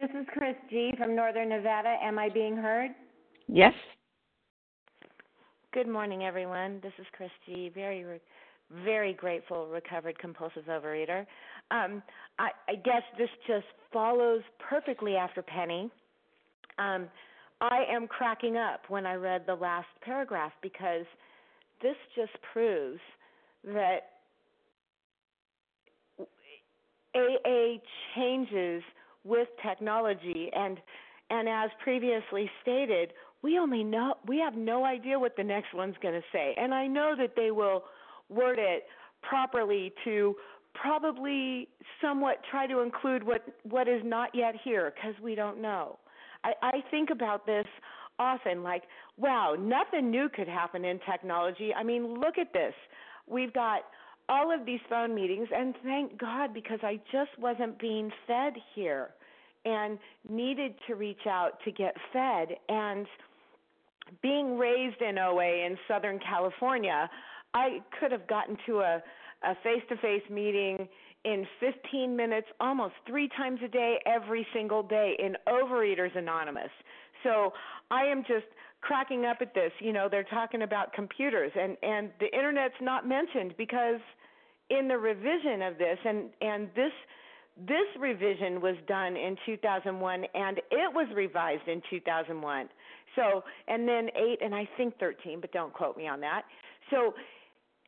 [0.00, 0.92] This is Chris G.
[0.96, 1.96] from Northern Nevada.
[2.02, 2.92] Am I being heard?
[3.48, 3.74] Yes.
[5.72, 6.78] Good morning, everyone.
[6.82, 7.72] This is Chris G.
[7.74, 8.04] Very,
[8.84, 11.26] very grateful recovered compulsive overeater.
[11.70, 12.00] Um,
[12.38, 15.90] I, I guess this just follows perfectly after Penny.
[16.78, 17.08] Um,
[17.70, 21.06] I am cracking up when I read the last paragraph because
[21.82, 23.00] this just proves
[23.64, 24.00] that
[27.14, 27.78] AA
[28.14, 28.82] changes
[29.24, 30.78] with technology and
[31.30, 35.96] and as previously stated, we only know we have no idea what the next one's
[36.02, 36.54] going to say.
[36.58, 37.84] And I know that they will
[38.28, 38.84] word it
[39.22, 40.34] properly to
[40.74, 41.68] probably
[42.02, 45.98] somewhat try to include what what is not yet here because we don't know.
[46.44, 47.66] I, I think about this
[48.18, 48.84] often like,
[49.16, 51.72] wow, nothing new could happen in technology.
[51.74, 52.74] I mean, look at this.
[53.26, 53.80] We've got
[54.28, 59.10] all of these phone meetings, and thank God because I just wasn't being fed here
[59.64, 62.56] and needed to reach out to get fed.
[62.68, 63.06] And
[64.22, 67.10] being raised in OA in Southern California,
[67.54, 69.02] I could have gotten to a
[69.44, 70.88] a face to face meeting
[71.24, 76.70] in 15 minutes almost three times a day every single day in overeaters anonymous.
[77.22, 77.52] So
[77.90, 78.46] i am just
[78.80, 79.72] cracking up at this.
[79.80, 84.00] You know they're talking about computers and and the internet's not mentioned because
[84.70, 86.92] in the revision of this and and this
[87.68, 92.68] this revision was done in 2001 and it was revised in 2001
[93.14, 96.42] so and then 8 and i think 13 but don't quote me on that.
[96.90, 97.14] So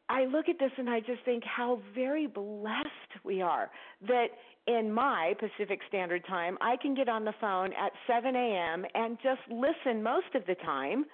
[0.08, 3.70] I look at this and I just think how very blessed we are
[4.06, 4.28] that
[4.66, 8.84] in my Pacific Standard Time, I can get on the phone at 7 a.m.
[8.94, 11.04] and just listen most of the time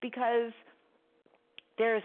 [0.00, 0.52] because
[1.78, 2.02] there's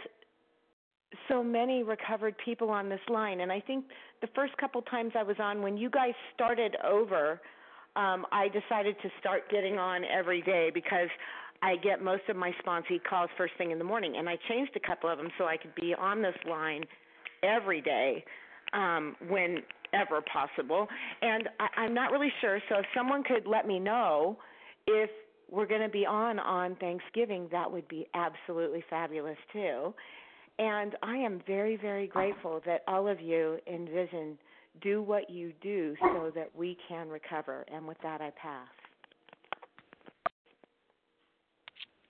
[1.29, 3.41] so many recovered people on this line.
[3.41, 3.85] And I think
[4.21, 7.41] the first couple times I was on, when you guys started over,
[7.95, 11.09] um, I decided to start getting on every day because
[11.61, 14.71] I get most of my sponsee calls first thing in the morning, and I changed
[14.75, 16.83] a couple of them so I could be on this line
[17.43, 18.23] every day
[18.73, 20.87] um, whenever possible.
[21.21, 24.37] And I, I'm not really sure, so if someone could let me know
[24.85, 25.09] if
[25.49, 29.93] we're going to be on on Thanksgiving, that would be absolutely fabulous too.
[30.59, 34.37] And I am very, very grateful that all of you in Vision
[34.81, 37.65] do what you do so that we can recover.
[37.71, 38.67] And with that, I pass.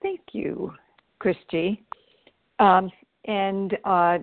[0.01, 0.73] Thank you,
[1.19, 1.83] Christy.
[2.59, 2.91] Um,
[3.25, 4.19] and uh,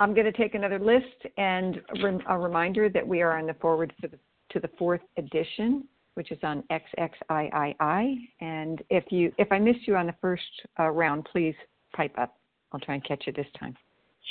[0.00, 1.80] I'm going to take another list and
[2.28, 4.10] a reminder that we are on the foreword the,
[4.50, 5.84] to the fourth edition,
[6.14, 8.30] which is on XXIII.
[8.40, 10.42] And if you if I missed you on the first
[10.78, 11.54] uh, round, please
[11.94, 12.36] pipe up.
[12.72, 13.76] I'll try and catch you this time.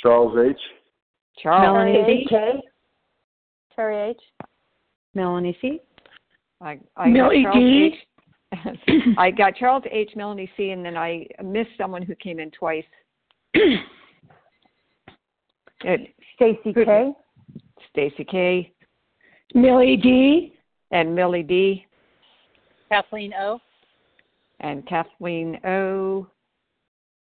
[0.02, 0.56] Charles H.
[1.42, 2.28] Charles Melanie H.
[3.74, 4.20] Terry H.
[5.14, 5.80] Melanie C.
[6.60, 7.92] I, I Millie D.
[7.94, 8.06] H.
[9.18, 12.84] I got Charles H, Melanie C, and then I missed someone who came in twice.
[16.36, 17.12] Stacy K.
[17.90, 18.72] Stacy K.
[19.54, 20.54] Millie D.
[20.90, 21.86] And Millie D.
[22.88, 23.60] Kathleen O.
[24.60, 26.26] And Kathleen O.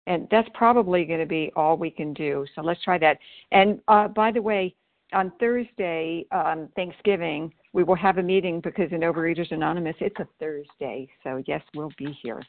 [0.06, 2.44] and that's probably going to be all we can do.
[2.54, 3.18] So let's try that.
[3.52, 4.74] And uh, by the way,
[5.12, 10.26] on Thursday, um, Thanksgiving, we will have a meeting because in Overeaters Anonymous, it's a
[10.38, 11.08] Thursday.
[11.22, 12.42] So yes, we'll be here.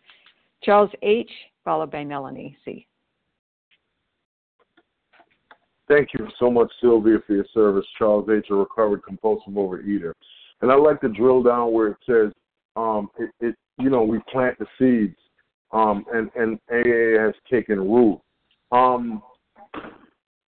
[0.63, 1.29] Charles H,
[1.63, 2.87] followed by Melanie C.
[5.87, 7.85] Thank you so much, Sylvia, for your service.
[7.97, 10.13] Charles H, a recovered compulsive overeater.
[10.61, 12.31] And I'd like to drill down where it says,
[12.75, 15.17] um, it, it you know, we plant the seeds,
[15.71, 18.21] um, and and AA has taken root.
[18.71, 19.21] Um,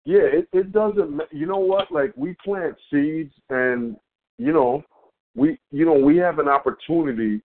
[0.05, 1.21] yeah, it, it doesn't.
[1.33, 1.91] You know what?
[1.91, 3.97] Like we plant seeds, and
[4.39, 4.83] you know,
[5.35, 7.41] we you know we have an opportunity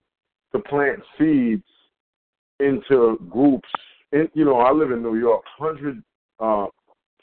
[0.51, 1.63] to plant seeds
[2.59, 3.69] into groups.
[4.11, 6.03] In, you know, I live in New York, hundred
[6.39, 6.67] uh,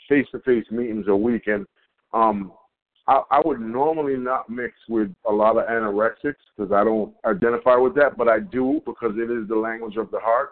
[0.09, 1.67] face-to-face meetings a week, and
[2.15, 2.53] um,
[3.07, 7.77] I, I would normally not mix with a lot of anorexics because I don't identify
[7.77, 10.51] with that, but I do because it is the language of the heart.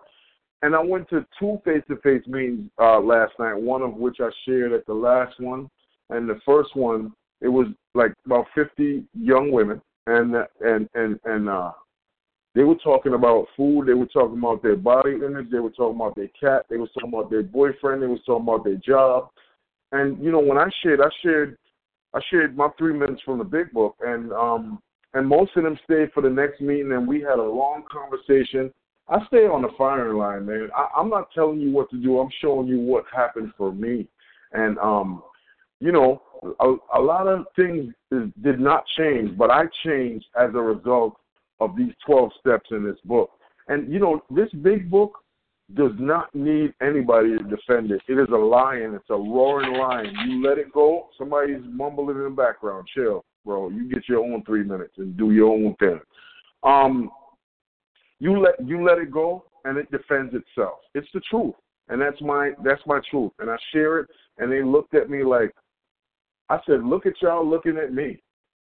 [0.63, 3.55] And I went to two face-to-face meetings uh, last night.
[3.55, 5.71] One of which I shared at the last one,
[6.11, 11.49] and the first one it was like about 50 young women, and and and and
[11.49, 11.73] uh,
[12.55, 13.87] they were talking about food.
[13.87, 15.51] They were talking about their body image.
[15.51, 16.65] They were talking about their cat.
[16.71, 18.03] They were talking about their boyfriend.
[18.03, 19.29] They were talking about their job.
[19.93, 21.59] And you know, when I shared, I shared,
[22.15, 24.81] I shared my three minutes from the big book, and um,
[25.13, 28.73] and most of them stayed for the next meeting, and we had a long conversation.
[29.09, 30.69] I stay on the firing line, man.
[30.75, 32.19] I, I'm not telling you what to do.
[32.19, 34.09] I'm showing you what happened for me,
[34.53, 35.23] and um,
[35.81, 36.23] you know,
[36.61, 41.17] a, a lot of things is, did not change, but I changed as a result
[41.61, 43.31] of these 12 steps in this book.
[43.69, 45.19] And you know, this big book
[45.75, 48.01] does not need anybody to defend it.
[48.09, 48.95] It is a lion.
[48.95, 50.15] It's a roaring lion.
[50.27, 51.09] You let it go.
[51.19, 52.87] Somebody's mumbling in the background.
[52.95, 53.71] Chill, bro.
[53.71, 56.01] You get your own three minutes and do your own thing.
[56.63, 57.11] Um,
[58.21, 60.79] you let you let it go, and it defends itself.
[60.95, 61.55] It's the truth,
[61.89, 63.33] and that's my that's my truth.
[63.41, 64.09] And I share it.
[64.39, 65.55] And they looked at me like,
[66.49, 68.21] I said, look at y'all looking at me.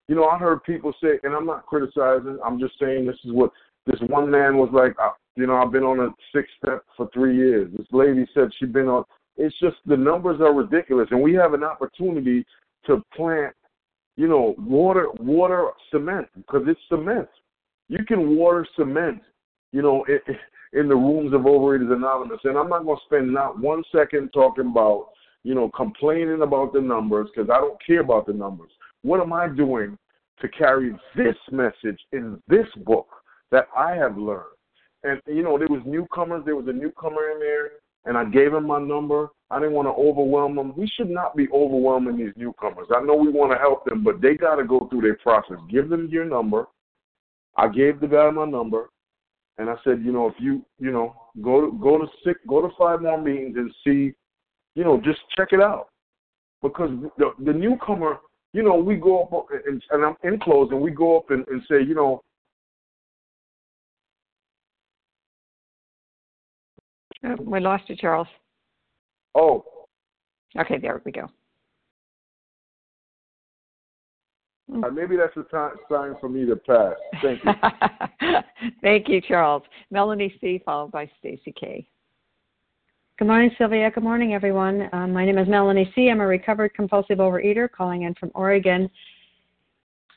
[0.08, 2.38] You know, I heard people say, and I'm not criticizing.
[2.44, 3.52] I'm just saying this is what
[3.86, 4.96] this one man was like.
[5.02, 7.72] Uh, you know, I've been on a six step for three years.
[7.76, 9.04] This lady said she'd been on.
[9.38, 12.46] It's just the numbers are ridiculous, and we have an opportunity
[12.86, 13.56] to plant,
[14.18, 17.30] you know, water, water cement because it's cement.
[17.88, 19.22] You can water cement,
[19.72, 20.20] you know, in,
[20.80, 24.30] in the rooms of Overeaters Anonymous, and I'm not going to spend not one second
[24.34, 25.10] talking about,
[25.44, 28.72] you know, complaining about the numbers because I don't care about the numbers.
[29.02, 29.98] What am I doing
[30.40, 33.08] to carry this message in this book
[33.52, 34.46] that I have learned?
[35.04, 36.44] and you know there was newcomers.
[36.46, 37.72] There was a newcomer in there,
[38.06, 39.30] and I gave him my number.
[39.50, 40.74] I didn't want to overwhelm them.
[40.78, 42.88] We should not be overwhelming these newcomers.
[42.96, 45.58] I know we want to help them, but they got to go through their process.
[45.70, 46.68] Give them your number.
[47.58, 48.90] I gave the guy my number,
[49.58, 52.62] and I said, you know, if you, you know, go to go to six, go
[52.62, 54.14] to five more meetings and see,
[54.76, 55.88] you know, just check it out,
[56.62, 58.18] because the the newcomer,
[58.54, 61.48] you know, we go up and, and I'm in close, and we go up and,
[61.48, 62.22] and say, you know,
[67.24, 68.28] Oh, we lost you, Charles.
[69.36, 69.64] Oh.
[70.60, 71.30] Okay, there we go.
[74.74, 76.94] Uh, maybe that's a time, sign for me to pass.
[77.22, 77.52] Thank you.
[78.82, 79.64] Thank you, Charles.
[79.92, 81.86] Melanie C, followed by Stacy K.
[83.22, 83.92] Good morning, Sylvia.
[83.92, 84.90] Good morning, everyone.
[84.94, 86.10] Um, my name is Melanie C.
[86.10, 88.90] I'm a recovered compulsive overeater calling in from Oregon.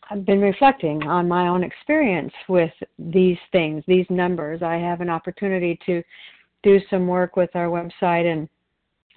[0.09, 4.63] I've been reflecting on my own experience with these things, these numbers.
[4.63, 6.03] I have an opportunity to
[6.63, 8.49] do some work with our website and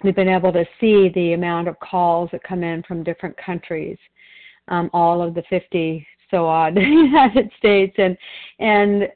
[0.04, 3.96] we've been able to see the amount of calls that come in from different countries,
[4.68, 8.18] um, all of the 50 so odd United States, and
[8.58, 9.08] and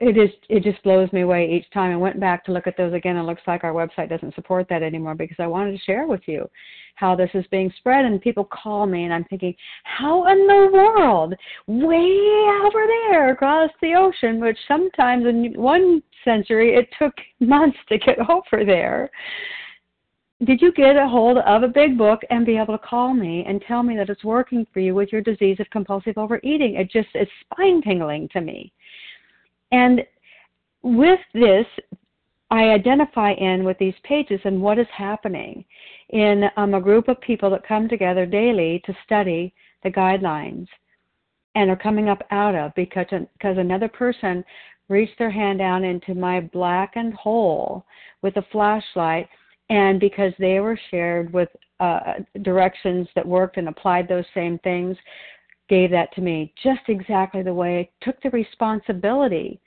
[0.00, 1.92] it is it just blows me away each time.
[1.92, 3.18] I went back to look at those again.
[3.18, 6.22] It looks like our website doesn't support that anymore because I wanted to share with
[6.26, 6.48] you
[6.94, 8.06] how this is being spread.
[8.06, 11.34] And people call me, and I'm thinking, how in the world,
[11.66, 12.16] way
[12.64, 18.18] over there across the ocean, which sometimes in one century it took months to get
[18.30, 19.10] over there.
[20.46, 23.44] Did you get a hold of a big book and be able to call me
[23.46, 26.76] and tell me that it's working for you with your disease of compulsive overeating?
[26.76, 28.72] It just is spine tingling to me
[29.72, 30.02] and
[30.82, 31.66] with this,
[32.50, 35.64] I identify in with these pages and what is happening
[36.08, 39.54] in um, a group of people that come together daily to study
[39.84, 40.66] the guidelines
[41.54, 44.44] and are coming up out of because because another person
[44.88, 47.84] reached their hand down into my blackened hole
[48.22, 49.28] with a flashlight
[49.68, 51.48] and because they were shared with
[51.78, 54.96] uh, directions that worked and applied those same things
[55.70, 59.60] gave that to me just exactly the way I took the responsibility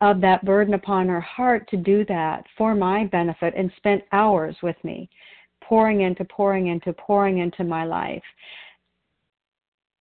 [0.00, 4.56] of that burden upon her heart to do that for my benefit and spent hours
[4.62, 5.10] with me,
[5.62, 8.22] pouring into, pouring into, pouring into my life.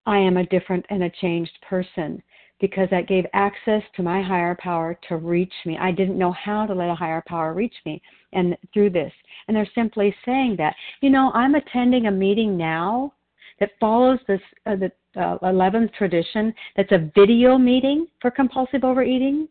[0.06, 2.22] I am a different and a changed person
[2.61, 5.76] because that gave access to my higher power to reach me.
[5.78, 8.00] I didn't know how to let a higher power reach me
[8.32, 9.12] and through this.
[9.46, 10.74] And they're simply saying that.
[11.00, 13.12] You know, I'm attending a meeting now
[13.61, 19.48] that follows this uh, the uh, 11th tradition that's a video meeting for compulsive overeating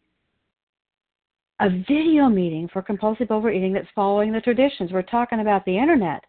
[1.60, 4.92] a video meeting for compulsive overeating that's following the traditions.
[4.92, 6.24] We're talking about the internet.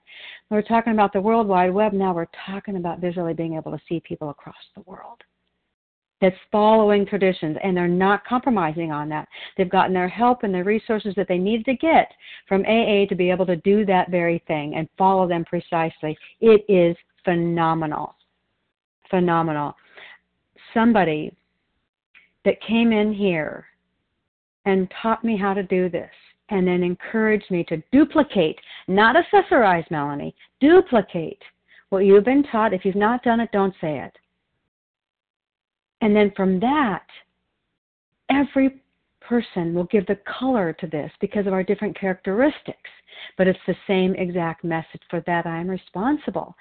[0.50, 1.92] We're talking about the World Wide Web.
[1.92, 5.20] Now we're talking about visually being able to see people across the world.
[6.20, 9.28] That's following traditions, and they're not compromising on that.
[9.56, 12.10] They've gotten their help and the resources that they need to get
[12.48, 16.18] from AA to be able to do that very thing and follow them precisely.
[16.40, 18.16] It is phenomenal.
[19.10, 19.74] Phenomenal.
[20.74, 21.34] Somebody
[22.44, 23.66] that came in here
[24.64, 26.10] and taught me how to do this
[26.50, 31.40] and then encouraged me to duplicate, not accessorize, Melanie, duplicate
[31.90, 32.72] what you've been taught.
[32.72, 34.16] If you've not done it, don't say it.
[36.00, 37.06] And then from that,
[38.30, 38.80] every
[39.20, 42.90] person will give the color to this because of our different characteristics.
[43.36, 45.02] But it's the same exact message.
[45.10, 46.54] For that, I am responsible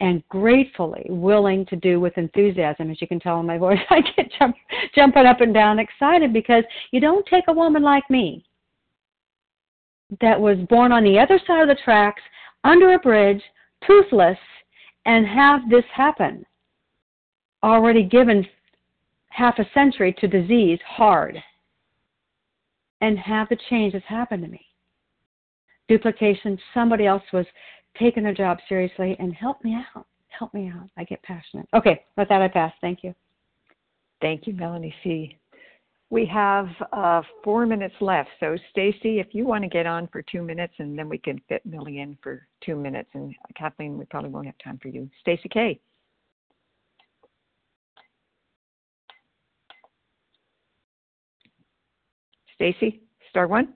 [0.00, 2.90] and gratefully willing to do with enthusiasm.
[2.90, 4.56] As you can tell in my voice, I get jump,
[4.94, 8.44] jumping up and down excited because you don't take a woman like me
[10.20, 12.22] that was born on the other side of the tracks,
[12.62, 13.42] under a bridge,
[13.86, 14.38] toothless,
[15.06, 16.44] and have this happen.
[17.62, 18.46] Already given
[19.28, 21.42] half a century to disease hard,
[23.00, 24.64] and have the change that's happened to me.
[25.88, 27.46] Duplication, somebody else was
[27.98, 30.06] taking their job seriously and help me out.
[30.28, 30.88] Help me out.
[30.96, 31.68] I get passionate.
[31.74, 32.72] Okay, with that I pass.
[32.80, 33.14] Thank you.
[34.20, 35.36] Thank you, Melanie C.
[36.10, 38.30] We have uh, four minutes left.
[38.40, 41.40] So, Stacy, if you want to get on for two minutes, and then we can
[41.48, 43.08] fit Millie in for two minutes.
[43.14, 45.08] And Kathleen, we probably won't have time for you.
[45.20, 45.80] Stacy K.
[52.54, 53.74] Stacy, star one.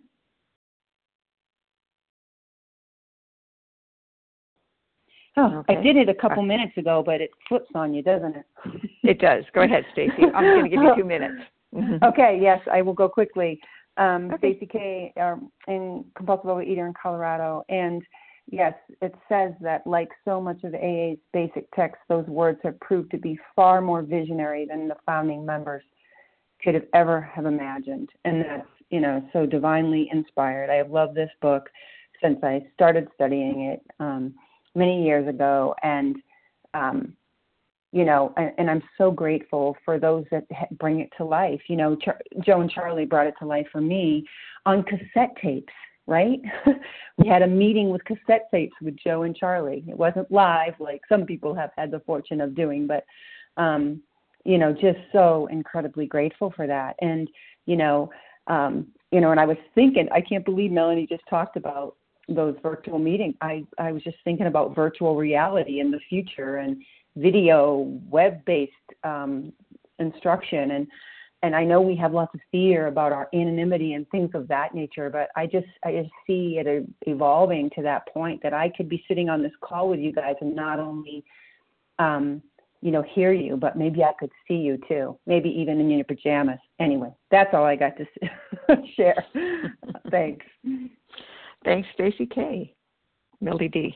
[5.38, 5.76] Oh, okay.
[5.76, 8.44] I did it a couple minutes ago, but it flips on you, doesn't it?
[9.04, 9.44] it does.
[9.54, 10.24] Go ahead, Stacy.
[10.34, 11.42] I'm going to give you two minutes.
[12.04, 12.38] okay.
[12.40, 13.60] Yes, I will go quickly.
[13.98, 14.54] Um, okay.
[14.54, 15.12] Stacy K.
[15.20, 18.02] Um, in compulsive overeater in Colorado, and
[18.50, 23.10] yes, it says that like so much of AA's basic text, those words have proved
[23.12, 25.82] to be far more visionary than the founding members
[26.62, 30.70] could have ever have imagined, and that's you know so divinely inspired.
[30.70, 31.68] I have loved this book
[32.22, 33.80] since I started studying it.
[34.00, 34.34] Um,
[34.78, 36.16] many years ago, and
[36.74, 37.12] um,
[37.92, 40.44] you know, and, and, I'm so grateful for those that
[40.78, 41.60] bring it to life.
[41.68, 44.26] You know, Char- Joe and Charlie brought it to life for me
[44.66, 45.72] on cassette tapes.
[46.06, 46.40] Right?
[47.18, 49.84] we had a meeting with cassette tapes with Joe and Charlie.
[49.86, 53.04] It wasn't live like some people have had the fortune of doing, but
[53.58, 54.00] um,
[54.44, 56.96] you know, just so incredibly grateful for that.
[57.00, 57.28] And
[57.66, 58.10] you know,
[58.46, 61.96] um, you know, and I was thinking, I can't believe Melanie just talked about
[62.28, 66.82] those virtual meetings, I, I was just thinking about virtual reality in the future and
[67.16, 68.72] video, web based
[69.02, 69.52] um,
[69.98, 70.72] instruction.
[70.72, 70.86] And,
[71.42, 74.74] and I know we have lots of fear about our anonymity and things of that
[74.74, 78.88] nature, but I just, I just see it evolving to that point that I could
[78.88, 81.24] be sitting on this call with you guys and not only,
[81.98, 82.42] um,
[82.80, 86.04] you know, hear you, but maybe I could see you too, maybe even in your
[86.04, 86.60] pajamas.
[86.78, 88.06] Anyway, that's all I got to
[88.96, 89.24] share.
[90.10, 90.44] Thanks.
[91.68, 92.72] Thanks, Stacy K.
[93.42, 93.94] Millie D.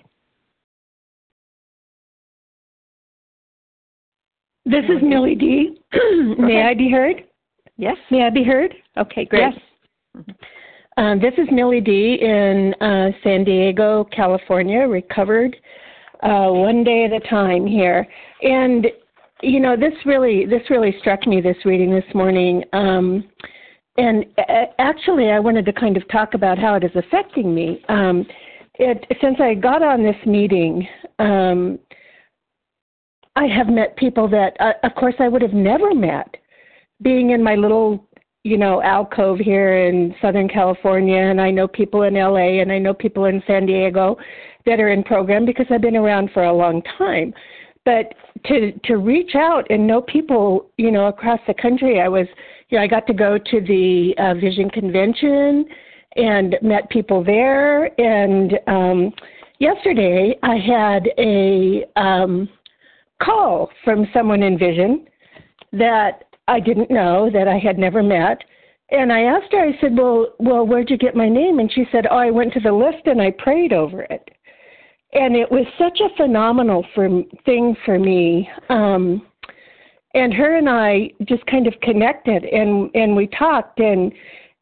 [4.67, 5.81] This is Millie D.
[6.39, 7.25] May I be heard?
[7.79, 7.97] Yes.
[8.11, 8.75] May I be heard?
[8.99, 9.55] Okay, great.
[9.55, 10.37] Yes.
[10.99, 12.19] Um, this is Millie D.
[12.21, 15.57] in uh, San Diego, California, recovered
[16.23, 18.07] uh, one day at a time here.
[18.43, 18.87] And
[19.41, 22.65] you know, this really this really struck me this reading this morning.
[22.75, 23.25] Um,
[23.99, 24.25] and
[24.79, 27.85] actually, I wanted to kind of talk about how it is affecting me.
[27.89, 28.27] Um,
[28.75, 30.89] it, since I got on this meeting,
[31.19, 31.79] um,
[33.37, 36.37] I have met people that, uh, of course, I would have never met
[37.03, 38.09] being in my little,
[38.45, 42.79] you know, alcove here in Southern California, and I know people in LA, and I
[42.79, 44.17] know people in San Diego
[44.65, 47.35] that are in program because I've been around for a long time.
[47.85, 48.15] But
[48.47, 52.27] to to reach out and know people, you know, across the country, I was
[52.73, 55.67] you know, I got to go to the uh, Vision Convention
[56.17, 57.85] and met people there.
[58.01, 59.13] And um,
[59.59, 62.49] yesterday I had a um,
[63.23, 65.07] call from someone in Vision
[65.73, 68.43] that I didn't know, that I had never met.
[68.91, 71.59] And I asked her, I said, Well well, where'd you get my name?
[71.59, 74.31] And she said, Oh, I went to the list and I prayed over it.
[75.13, 77.09] And it was such a phenomenal for,
[77.45, 78.49] thing for me.
[78.71, 79.27] Um
[80.15, 84.13] and her and I just kind of connected and and we talked and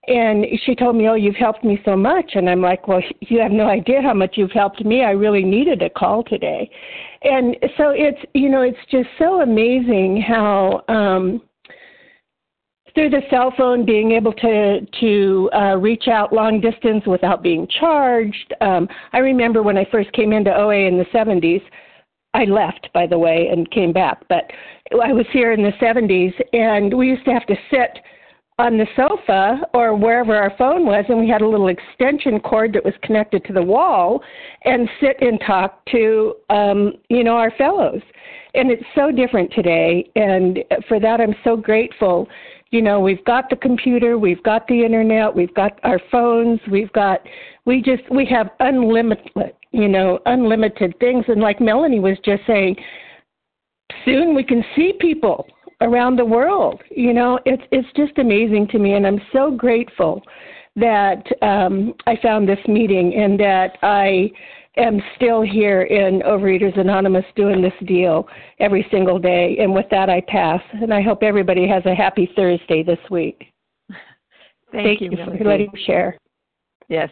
[0.09, 3.39] and she told me, "Oh, you've helped me so much." And I'm like, "Well, you
[3.41, 5.05] have no idea how much you've helped me.
[5.05, 6.71] I really needed a call today."
[7.23, 11.43] And so it's, you know, it's just so amazing how um
[12.95, 17.69] through the cell phone being able to to uh, reach out long distance without being
[17.79, 18.55] charged.
[18.61, 21.63] Um, I remember when I first came into OA in the 70s.
[22.35, 24.51] I left, by the way, and came back, but
[25.03, 27.99] I was here in the 70s, and we used to have to sit
[28.61, 32.75] on the sofa or wherever our phone was, and we had a little extension cord
[32.75, 34.23] that was connected to the wall,
[34.65, 38.03] and sit and talk to um, you know our fellows.
[38.55, 40.59] And it's so different today, and
[40.89, 42.29] for that I'm so grateful.
[42.71, 46.93] You know, we've got the computer, we've got the internet, we've got our phones, we've
[46.93, 47.21] got
[47.65, 51.25] we just we have unlimited, you know, unlimited things.
[51.29, 52.77] And like Melanie was just saying,
[54.05, 55.47] soon we can see people
[55.81, 56.83] around the world.
[56.91, 60.23] You know, it's it's just amazing to me, and I'm so grateful
[60.77, 64.31] that um, I found this meeting and that I
[64.77, 68.29] am still here in Overeaters Anonymous doing this deal
[68.61, 69.57] every single day.
[69.59, 73.53] And with that, I pass, and I hope everybody has a happy Thursday this week.
[74.73, 76.17] Thank, Thank you, you for letting me share.
[76.89, 77.11] Yes.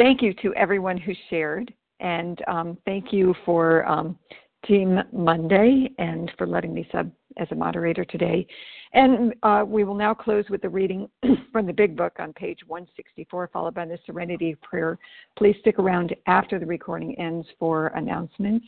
[0.00, 4.18] Thank you to everyone who shared, and um, thank you for um,
[4.64, 8.46] Team Monday and for letting me sub as a moderator today.
[8.94, 11.06] And uh, we will now close with the reading
[11.52, 14.98] from the Big Book on page 164, followed by the Serenity Prayer.
[15.36, 18.64] Please stick around after the recording ends for announcements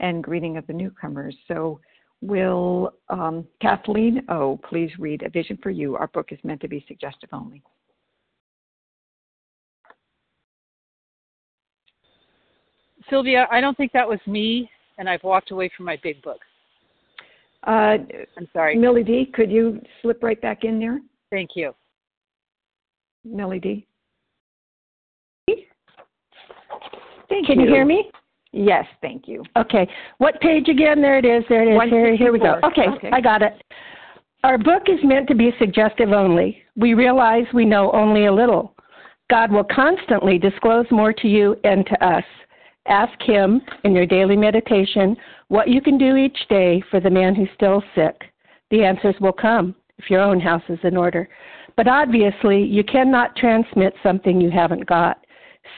[0.00, 1.34] and greeting of the newcomers.
[1.48, 1.80] So,
[2.20, 4.60] will um, Kathleen O.
[4.68, 5.96] please read A Vision for You?
[5.96, 7.62] Our book is meant to be suggestive only.
[13.10, 16.40] Sylvia, I don't think that was me, and I've walked away from my big book.
[17.66, 17.96] Uh,
[18.36, 18.76] I'm sorry.
[18.76, 21.00] Millie D, could you slip right back in there?
[21.30, 21.74] Thank you.
[23.24, 23.86] Millie D.
[27.28, 27.66] Thank Can you.
[27.66, 28.10] you hear me?
[28.52, 29.42] Yes, thank you.
[29.56, 29.88] Okay.
[30.18, 31.02] What page again?
[31.02, 31.42] There it is.
[31.48, 31.90] There it is.
[31.90, 32.60] Here, here we go.
[32.62, 33.60] Okay, okay, I got it.
[34.44, 36.62] Our book is meant to be suggestive only.
[36.76, 38.74] We realize we know only a little.
[39.30, 42.24] God will constantly disclose more to you and to us.
[42.86, 45.16] Ask Him in your daily meditation
[45.48, 48.22] what you can do each day for the man who's still sick.
[48.70, 51.28] The answers will come if your own house is in order.
[51.76, 55.24] But obviously, you cannot transmit something you haven't got.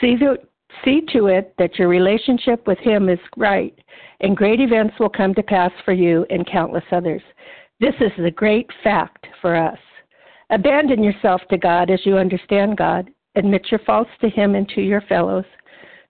[0.00, 0.36] See, the,
[0.84, 3.76] see to it that your relationship with Him is right,
[4.20, 7.22] and great events will come to pass for you and countless others.
[7.80, 9.78] This is the great fact for us.
[10.50, 13.11] Abandon yourself to God as you understand God.
[13.34, 15.44] Admit your faults to Him and to your fellows.